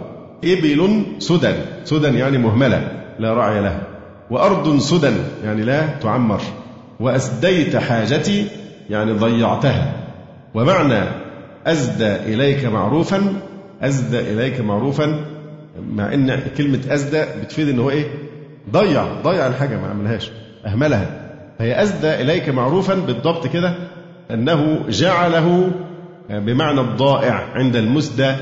[0.44, 1.54] إبل سدى.
[1.84, 3.80] سدى يعني مهملة لا راعي لها.
[4.30, 5.12] وأرض سدى
[5.44, 6.40] يعني لا تعمر.
[7.00, 8.46] وأسديت حاجتي
[8.90, 9.92] يعني ضيعتها.
[10.54, 11.04] ومعنى
[11.66, 13.34] أزدى إليك معروفا
[13.82, 15.24] أزدى إليك معروفا
[15.90, 18.04] مع إن كلمة أزدى بتفيد إن هو إيه؟
[18.72, 20.30] ضيع ضيع الحاجة ما عملهاش
[20.66, 21.06] أهملها.
[21.58, 23.74] فهي أزدى إليك معروفا بالضبط كده
[24.30, 25.70] أنه جعله
[26.30, 28.34] بمعنى الضائع عند المسدى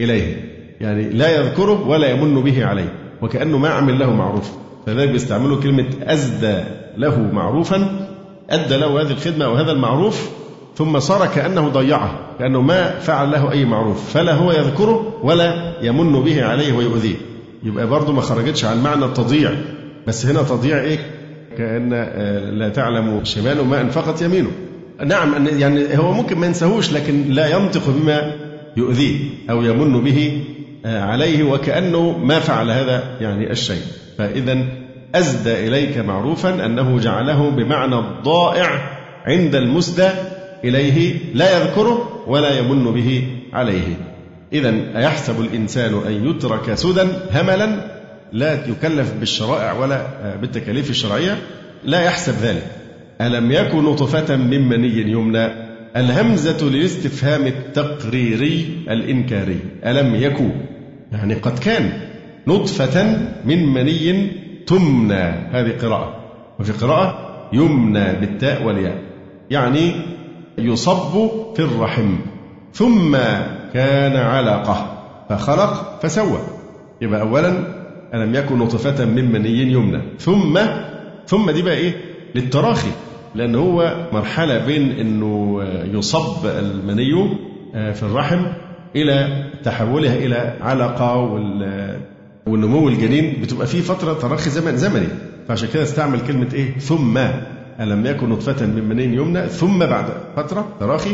[0.00, 0.56] إليه.
[0.80, 2.92] يعني لا يذكره ولا يمن به عليه.
[3.22, 4.50] وكأنه ما عمل له معروف.
[4.86, 6.58] فذلك بيستعملوا كلمة أزدى
[6.96, 8.08] له معروفا.
[8.50, 10.30] أدى له هذه الخدمة وهذا المعروف
[10.76, 12.18] ثم صار كأنه ضيعه.
[12.38, 14.10] كأنه ما فعل له أي معروف.
[14.10, 17.16] فلا هو يذكره ولا يمن به عليه ويؤذيه.
[17.62, 19.50] يبقى برضه ما خرجتش عن معنى التضييع
[20.06, 20.98] بس هنا تضييع إيه؟
[21.58, 24.50] كأن آه، لا تعلم شماله ما أنفقت يمينه.
[25.04, 28.32] نعم يعني هو ممكن ما ينساهوش لكن لا ينطق بما
[28.76, 29.18] يؤذيه
[29.50, 30.42] أو يمن به
[30.86, 33.82] آه، عليه وكأنه ما فعل هذا يعني الشيء.
[34.18, 34.58] فإذا
[35.14, 40.08] أزدى إليك معروفا أنه جعله بمعنى الضائع عند المسدى
[40.64, 43.96] إليه لا يذكره ولا يمن به عليه.
[44.52, 47.02] إذا أيحسب الإنسان أن يترك سدى
[47.34, 47.96] هملا
[48.32, 50.06] لا يكلف بالشرائع ولا
[50.40, 51.38] بالتكاليف الشرعية؟
[51.84, 52.66] لا يحسب ذلك.
[53.20, 55.65] ألم يكن نطفة من مني يمنى
[55.96, 60.50] الهمزة للاستفهام التقريري الإنكاري ألم يكن
[61.12, 61.92] يعني قد كان
[62.46, 63.04] نطفة
[63.44, 64.30] من مني
[64.66, 65.22] تمنى.
[65.52, 66.16] هذه قراءة.
[66.60, 67.18] وفي قراءة
[67.52, 69.02] يمنى بالتاء والياء.
[69.50, 69.92] يعني
[70.58, 72.16] يصب في الرحم.
[72.72, 73.16] ثم
[73.74, 75.02] كان علقة.
[75.28, 76.38] فخلق فسوى.
[77.00, 77.52] يبقى أولا
[78.14, 80.02] ألم يكن نطفة من مني يمنى.
[80.18, 80.58] ثم
[81.26, 81.94] ثم دي بقى إيه؟
[82.34, 82.90] للتراخي.
[83.36, 85.62] لأن هو مرحلة بين أنه
[85.92, 87.36] يصب المني
[87.74, 88.42] آه، في الرحم
[88.96, 91.16] إلى تحولها إلى علقة
[92.46, 95.06] والنمو الجنين بتبقى فيه فترة تراخي زمن زمني.
[95.48, 97.18] فعشان كده استعمل كلمة إيه؟ ثم.
[97.80, 100.04] ألم يكن نطفة من منين يمنى ثم بعد
[100.36, 101.10] فترة تراخي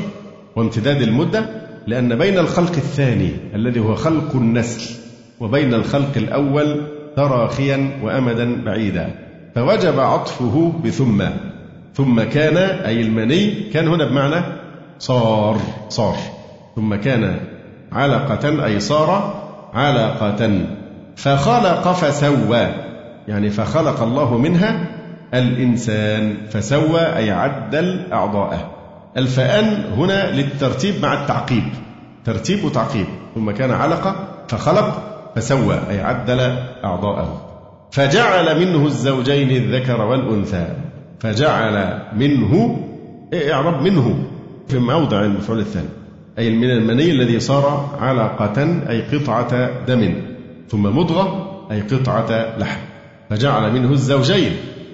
[0.56, 1.46] وامتداد المدة
[1.86, 4.94] لأن بين الخلق الثاني الذي هو خلق النسل
[5.40, 6.80] وبين الخلق الأول
[7.16, 9.10] تراخيا وأمدا بعيدا.
[9.54, 11.22] فوجب عطفه بثم.
[11.94, 14.44] ثم كان أي المني كان هنا بمعنى
[14.98, 15.56] صار
[15.88, 16.16] صار.
[16.76, 17.40] ثم كان
[17.92, 19.34] علقة أي صار
[19.74, 20.66] علقة.
[21.16, 22.68] فخلق فسوى
[23.28, 24.86] يعني فخلق الله منها
[25.34, 28.70] الإنسان فسوى أي عدل أعضاءه
[29.16, 31.64] الفأن هنا للترتيب مع التعقيب
[32.24, 33.06] ترتيب وتعقيب.
[33.34, 34.14] ثم كان علقة
[34.48, 35.02] فخلق
[35.36, 36.40] فسوى أي عدل
[36.84, 37.48] أعضاءه.
[37.92, 40.66] فجعل منه الزوجين الذكر والأنثى.
[41.22, 42.82] فجعل منه
[43.34, 44.24] إعراب منه
[44.68, 45.88] في موضع المفعول الثاني
[46.38, 50.14] أي من المني الذي صار علقة أي قطعة دم
[50.68, 52.80] ثم مضغة أي قطعة لحم.
[53.30, 54.52] فجعل منه الزوجين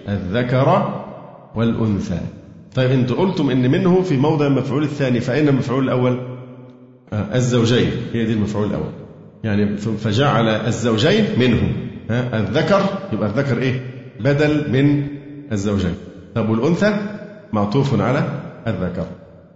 [0.09, 0.95] الذكر
[1.55, 2.21] والأنثى.
[2.75, 6.21] طيب أنتم قلتم أن منه في موضع المفعول الثاني فأين المفعول الأول؟
[7.13, 8.91] آه الزوجين هي دي المفعول الأول.
[9.45, 11.73] يعني فجعل الزوجين منه.
[12.11, 13.81] ها الذكر يبقى الذكر إيه؟
[14.21, 15.07] بدل من
[15.53, 15.95] الزوجين.
[16.39, 16.97] طب والأنثى
[17.53, 18.29] معطوف على
[18.67, 19.07] الذكر.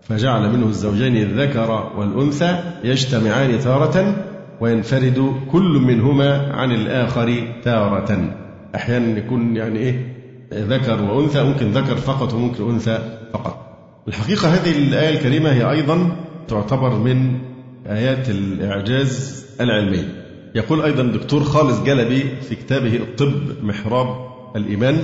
[0.03, 4.15] فجعل منه الزوجين الذكر والأنثى يجتمعان تارة
[4.61, 8.35] وينفرد كل منهما عن الآخر تارة.
[8.75, 10.17] أحيانا يكون يعني إيه
[10.53, 12.99] ذكر وأنثى ممكن ذكر فقط وممكن أنثى
[13.33, 13.79] فقط.
[14.09, 16.17] الحقيقة هذه الآية الكريمة هي أيضا
[16.49, 17.39] تعتبر من
[17.87, 20.05] آيات الإعجاز العلمي.
[20.55, 24.17] يقول أيضا الدكتور خالص جلبي في كتابه الطب محراب
[24.57, 24.97] الإيمان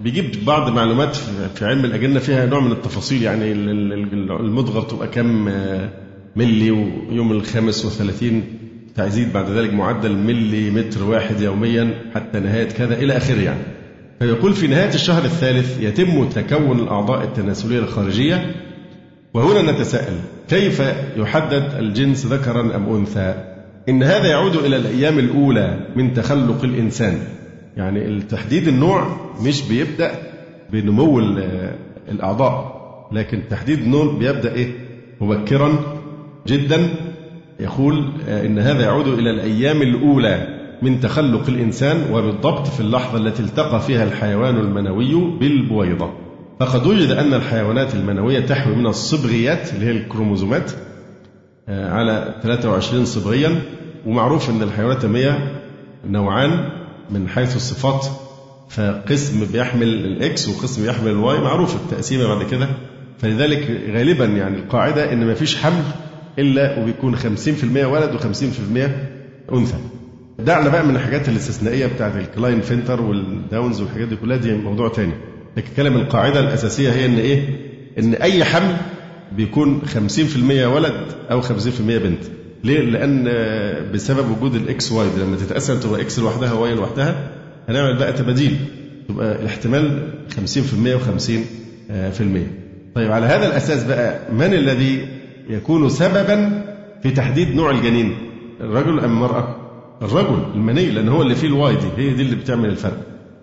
[0.00, 1.16] بيجيب بعض معلومات
[1.54, 5.48] في علم الأجنة فيها نوع من التفاصيل يعني المضغة بتبقى كم
[6.36, 8.44] ملي ويوم الخامس والثلاثين
[8.96, 13.62] تزيد بعد ذلك معدل ملي متر واحد يوميا حتى نهاية كذا إلى آخره يعني.
[14.18, 18.54] فيقول في نهاية الشهر الثالث يتم تكون الأعضاء التناسلية الخارجية
[19.34, 20.14] وهنا نتساءل
[20.48, 20.82] كيف
[21.16, 23.34] يحدد الجنس ذكرا أم أنثى؟
[23.88, 27.18] إن هذا يعود إلى الأيام الأولى من تخلق الإنسان.
[27.76, 30.12] يعني تحديد النوع مش بيبدأ
[30.72, 31.18] بنمو
[32.08, 32.80] الأعضاء
[33.12, 34.72] لكن تحديد النوع بيبدأ إيه؟
[35.20, 35.72] مبكرا
[36.46, 36.88] جدا.
[37.60, 43.42] يقول آه، إن هذا يعود إلى الأيام الأولى من تخلق الإنسان وبالضبط في اللحظة التي
[43.42, 46.10] التقى فيها الحيوان المنوي بالبويضة.
[46.60, 50.72] فقد وجد أن الحيوانات المنوية تحوي من الصبغيات اللي هي الكروموزومات
[51.68, 53.62] آه، على 23 صبغيا.
[54.06, 55.60] ومعروف أن الحيوانات المية
[56.06, 56.79] نوعان.
[57.12, 58.06] من حيث الصفات
[58.70, 62.68] فقسم بيحمل ال X وقسم بيحمل ال Y معروف التقسيمة بعد كده.
[63.18, 65.82] فلذلك غالبا يعني القاعدة إن ما فيش حمل
[66.38, 67.24] إلا وبيكون 50%
[67.76, 68.88] ولد و50%
[69.52, 69.76] أنثى.
[70.38, 74.88] دعنا بقى من الحاجات الاستثنائية بتاعت ال Klinefelter وال Down's والحاجات دي كلها دي موضوع
[74.88, 75.12] تاني.
[75.56, 77.48] لكن كلام القاعدة الأساسية هي إن إيه؟
[77.98, 78.76] إن أي حمل
[79.36, 80.94] بيكون 50% ولد
[81.30, 82.22] أو 50% بنت.
[82.64, 83.24] ليه؟ لأن
[83.92, 87.30] بسبب وجود ال XY لما تتقسم تبقى X لوحدها Y لوحدها
[87.68, 88.56] هنعمل بقى تباديل.
[89.08, 92.22] تبقى الاحتمال 50% و50%
[92.94, 95.08] طيب على هذا الأساس بقى من الذي
[95.48, 96.62] يكون سببا
[97.02, 98.14] في تحديد نوع الجنين؟
[98.60, 99.56] الرجل أم المرأة؟
[100.02, 102.96] الرجل المني لأن هو اللي فيه ال Y دي هي دي اللي بتعمل الفرق.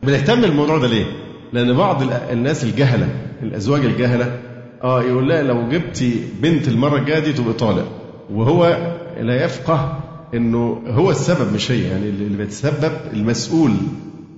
[0.03, 1.05] بنهتم بالموضوع ده ليه؟
[1.53, 2.01] لأن بعض
[2.31, 3.09] الناس الجهلة
[3.43, 4.39] الأزواج الجهلة
[4.83, 7.87] آه يقول لها لو جبتي بنت المرة الجاية دي تبقى طالق.
[8.33, 9.99] وهو لا يفقه
[10.33, 13.71] إنه هو السبب مش هي يعني اللي بيتسبب المسؤول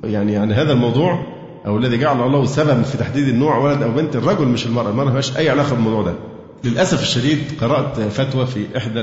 [0.03, 1.19] يعني يعني هذا الموضوع
[1.65, 5.05] أو الذي جعل الله سبب في تحديد النوع ولد أو بنت الرجل مش المرأة، المرأة
[5.05, 6.13] مالهاش أي علاقة بالموضوع ده.
[6.63, 9.01] للأسف الشديد قرأت فتوى في إحدى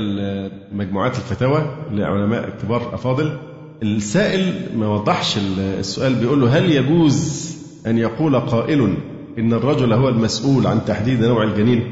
[0.71, 3.37] مجموعات الفتاوى لعلماء كبار أفاضل.
[3.83, 5.37] السائل ما وضحش
[5.79, 7.47] السؤال بيقول له هل يجوز
[7.87, 8.93] أن يقول قائل
[9.39, 11.83] إن الرجل هو المسؤول عن تحديد نوع الجنين؟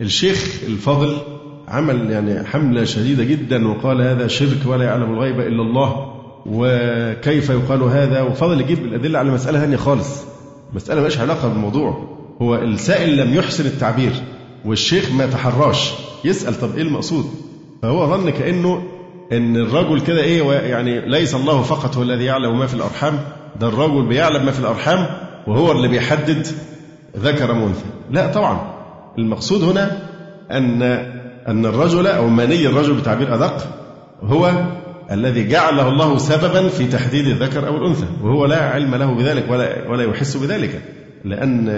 [0.00, 1.16] الشيخ الفاضل
[1.70, 6.12] عمل يعني حملة شديدة جدا وقال هذا شرك ولا يعلم الغيب إلا الله
[6.46, 10.22] وكيف يقال هذا وفضل يجيب الأدلة على مسألة ثانية خالص.
[10.74, 12.08] مسألة مالهاش علاقة بالموضوع.
[12.42, 14.12] هو السائل لم يحسن التعبير
[14.64, 15.92] والشيخ ما تحراش.
[16.24, 17.24] يسأل طب إيه المقصود؟
[17.82, 18.82] فهو ظن كأنه
[19.32, 23.18] إن الرجل كده إيه يعني ليس الله فقط هو الذي يعلم ما في الأرحام.
[23.60, 25.06] ده الرجل بيعلم ما في الأرحام
[25.46, 26.46] وهو اللي بيحدد
[27.16, 28.60] ذكر ام انثى لا طبعا.
[29.18, 29.98] المقصود هنا
[30.50, 30.82] أن
[31.48, 33.66] أن الرجل أو مني الرجل بتعبير ادق
[34.22, 34.52] هو
[35.10, 39.88] الذي جعله الله سببا في تحديد الذكر أو الأنثى وهو لا علم له بذلك ولا
[39.88, 40.82] ولا يحس بذلك.
[41.24, 41.68] لأن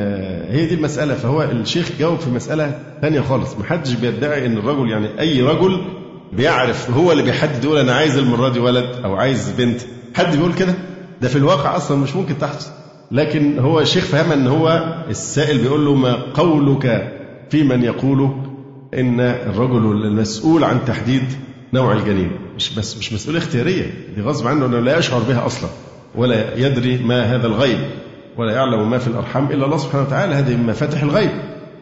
[0.51, 3.57] هي دي المساله فهو الشيخ جاوب في مسألة ثانية خالص.
[3.59, 5.81] محدش بيدعي إن الرجل يعني أي رجل
[6.33, 9.81] بيعرف هو اللي بيحدد يقول أنا عايز المرة دي ولد أو عايز بنت.
[10.15, 10.75] حد بيقول كده؟
[11.23, 12.69] ده في الواقع أصلا مش ممكن تحدث
[13.11, 17.13] لكن هو الشيخ فهم إن هو السائل بيقول له ما قولك
[17.51, 18.31] في من يقول
[18.95, 21.23] إن الرجل المسؤول عن تحديد
[21.73, 25.71] نوع الجنين مش بس مش مسؤولية اختيارية دي غصب عنه إنه لا يشعر بها أصلا
[26.15, 27.79] ولا يدري ما هذا الغيب
[28.37, 31.31] ولا يعلم ما في الأرحام إلا الله سبحانه وتعالى هذه من مفاتح الغيب.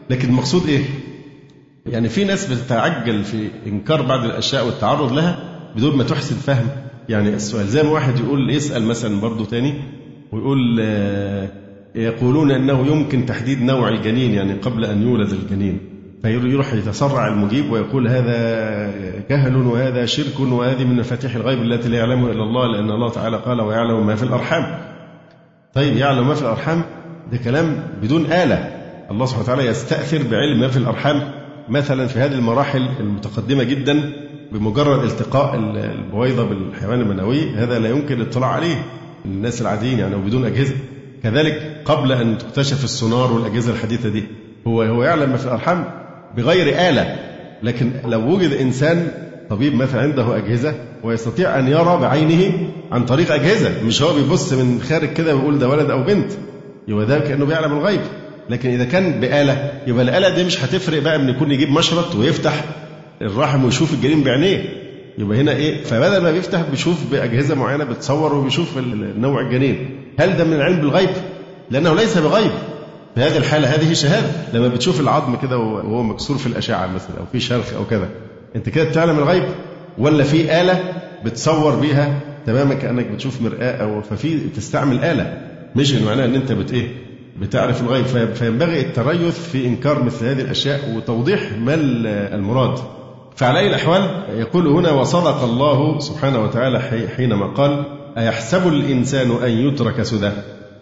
[0.09, 0.83] لكن المقصود إيه؟
[1.85, 5.39] يعني في ناس بتتعجل في إنكار بعض الأشياء والتعرض لها
[5.75, 6.67] بدون ما تحسن فهم.
[7.09, 9.73] يعني السؤال زي ما واحد يقول يسأل مثلا برضه تاني
[10.31, 11.49] ويقول آه،
[11.95, 15.90] يقولون أنه يمكن تحديد نوع الجنين يعني قبل أن يولد الجنين.
[16.23, 18.91] فيروح يتسرع المجيب ويقول هذا
[19.29, 23.37] جهل وهذا شرك وهذه من مفاتيح الغيب التي لا يعلمها إلا الله لأن الله تعالى
[23.37, 24.77] قال ويعلم ما في الأرحام.
[25.73, 26.83] طيب يعلم ما في الأرحام؟
[27.31, 28.55] ده كلام بدون آلة.
[29.11, 31.31] الله سبحانه وتعالى يستأثر بعلم ما في الأرحام.
[31.69, 34.11] مثلا في هذه المراحل المتقدمة جدا
[34.51, 38.85] بمجرد التقاء البويضة بالحيوان المنوي هذا لا يمكن الاطلاع عليه.
[39.25, 40.75] الناس العاديين يعني وبدون أجهزة.
[41.23, 44.23] كذلك قبل أن تكتشف السونار والأجهزة الحديثة دي
[44.67, 46.00] هو هو يعلم ما في الأرحام؟
[46.37, 47.15] بغير آلة.
[47.63, 49.07] لكن لو وجد إنسان
[49.49, 50.73] طبيب مثلا عنده أجهزة
[51.03, 52.53] ويستطيع أن يرى بعينه
[52.91, 56.31] عن طريق أجهزة مش هو بيبص من خارج كده ويقول ده ولد أو بنت.
[56.87, 58.01] يبقى ده كأنه بيعلم الغيب.
[58.49, 62.65] لكن إذا كان بآلة يبقى الآلة دي مش هتفرق بقى من يكون يجيب مشرط ويفتح
[63.21, 64.63] الرحم ويشوف الجنين بعينيه.
[65.17, 68.77] يبقى هنا إيه؟ فبدل ما بيفتح بيشوف بأجهزة معينة بتصور وبيشوف
[69.17, 69.89] نوع الجنين.
[70.19, 71.09] هل ده من العلم بالغيب؟
[71.71, 72.51] لأنه ليس بغيب.
[73.15, 74.27] في هذه الحالة هذه شهادة.
[74.53, 78.09] لما بتشوف العظم كده وهو مكسور في الأشعة مثلا أو في شرخ أو كذا
[78.55, 79.43] أنت كده بتعلم الغيب
[79.97, 80.79] ولا في آلة
[81.25, 85.37] بتصور بيها تماما كأنك بتشوف مرآة أو ففي تستعمل آلة؟
[85.75, 86.87] مش معناها إن أنت بت إيه؟
[87.39, 88.05] بتعرف الغيب.
[88.33, 91.73] فينبغي التريث في إنكار مثل هذه الأشياء وتوضيح ما
[92.35, 92.79] المراد.
[93.35, 96.79] فعلى أي الأحوال يقول هنا وصدق الله سبحانه وتعالى
[97.17, 97.83] حينما قال
[98.17, 100.31] أيحسب الإنسان أن يترك سدى؟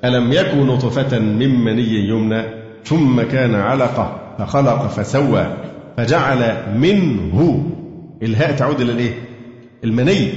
[0.05, 2.43] ألم يكن نطفة من مني يمنى
[2.85, 5.57] ثم كان علقة فخلق فسوى
[5.97, 7.65] فجعل منه
[8.23, 9.13] إلهاء تعود إلى الإيه؟
[9.83, 10.29] المني.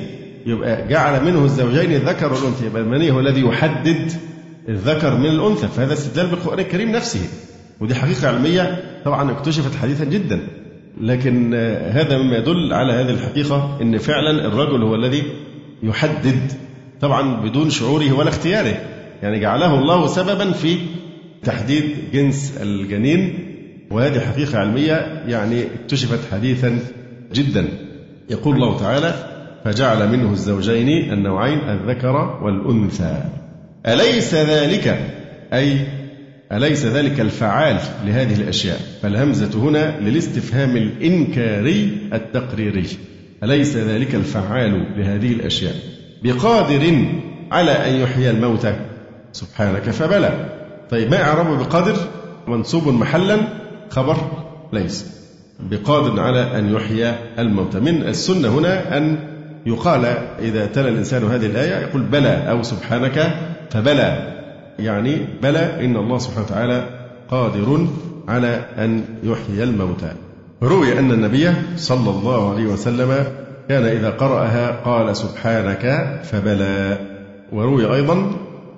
[0.47, 2.67] يبقى جعل منه الزوجين الذكر والأنثى.
[2.67, 4.13] يبقى المني هو الذي يحدد
[4.69, 5.69] الذكر من الأنثى.
[5.69, 7.21] فهذا استدلال بالقرآن الكريم نفسه.
[7.81, 8.85] ودي حقيقة علمية.
[9.05, 10.41] طبعا اكتشفت حديثا جدا.
[11.01, 11.55] لكن
[11.91, 15.23] هذا مما يدل على هذه الحقيقة أن فعلا الرجل هو الذي
[15.83, 16.53] يحدد.
[17.01, 18.92] طبعا بدون شعوره ولا اختياره.
[19.23, 20.79] يعني جعله الله سببا في
[21.43, 23.39] تحديد جنس الجنين
[23.91, 26.79] وهذه حقيقة علمية يعني اكتشفت حديثا
[27.35, 27.69] جدا.
[28.31, 29.15] يقول الله تعالى
[29.65, 33.25] فجعل منه الزوجين النوعين الذكر والأنثى.
[33.87, 34.99] أليس ذلك؟
[35.53, 35.79] أي
[36.53, 42.87] أليس ذلك الفعال لهذه الأشياء؟ فالهمزة هنا للاستفهام الإنكاري التقريري.
[43.45, 45.75] أليس ذلك الفعال لهذه الأشياء؟
[46.23, 47.05] بقادر
[47.51, 48.92] على أن يحيي الموتى.
[49.33, 50.31] سبحانك فبلى.
[50.91, 51.97] طيب ما إعرابه بقادر
[52.49, 53.39] منصوب محلا
[53.91, 54.17] خبر
[54.73, 55.23] ليس.
[55.61, 57.81] بقادر على أن يحيي الموتى.
[57.81, 59.17] من السنة هنا أن
[59.67, 60.05] يقال
[60.39, 63.35] إذا تلا الإنسان هذه الآية يقول بلى أو سبحانك
[63.71, 64.33] فبلى.
[64.79, 66.85] يعني بلى إن الله سبحانه وتعالى
[67.29, 67.87] قادر
[68.29, 70.13] على أن يحيي الموتى.
[70.63, 73.25] روي أن النبي صلى الله عليه وسلم
[73.69, 76.99] كان إذا قرأها قال سبحانك فبلى.
[77.53, 78.33] وروي أيضا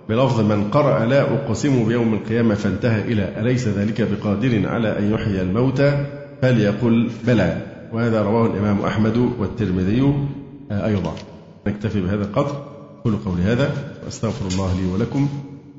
[0.09, 5.43] بلفظ من قرأ لا أقسم بيوم القيامة فانتهى إلى أليس ذلك بقادر على أن يحيي
[5.43, 6.07] الموتى؟
[6.43, 7.63] فليقل بلى.
[7.93, 10.15] وهذا رواه الإمام أحمد والترمذي
[10.71, 11.15] أيضا.
[11.67, 12.65] نكتفي بهذا القدر.
[13.01, 13.71] أقول قولي هذا
[14.05, 15.29] وأستغفر الله لي ولكم.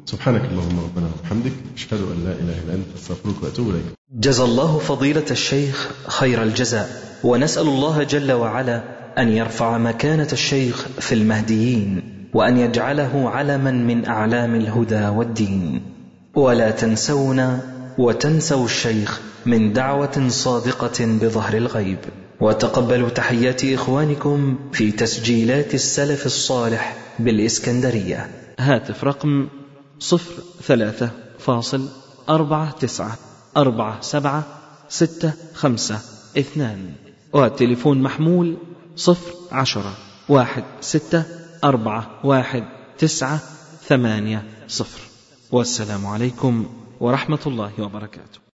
[0.05, 3.83] سبحانك اللهم ربنا وبحمدك أشهد أن لا إله إلا أنت أستغفرك وأتوب إليك.
[4.13, 6.89] جزى الله فضيلة الشيخ خير الجزاء.
[7.23, 8.83] ونسأل الله جل وعلا
[9.17, 12.14] أن يرفع مكانة الشيخ في المهديين.
[12.35, 15.81] وأن يجعله علما من أعلام الهدى والدين.
[16.35, 17.59] ولا تنسونا
[17.97, 21.97] وتنسوا الشيخ من دعوة صادقة بظهر الغيب.
[22.41, 28.27] وتقبلوا تحيات إخوانكم في تسجيلات السلف الصالح بالإسكندرية.
[28.59, 29.47] هاتف رقم
[29.99, 30.33] صفر
[30.63, 31.09] ثلاثة
[31.39, 31.89] فاصل
[32.29, 33.17] أربعة تسعة
[33.57, 34.43] أربعة سبعة
[34.89, 35.99] ستة خمسة
[36.37, 36.79] اثنان.
[37.33, 38.57] وتليفون محمول
[38.95, 39.93] صفر عشرة
[40.29, 42.63] واحد ستة أربعة واحد
[42.97, 43.39] تسعة
[43.87, 45.01] ثمانية صفر.
[45.51, 46.65] والسلام عليكم
[46.99, 48.44] ورحمة الله وبركاته.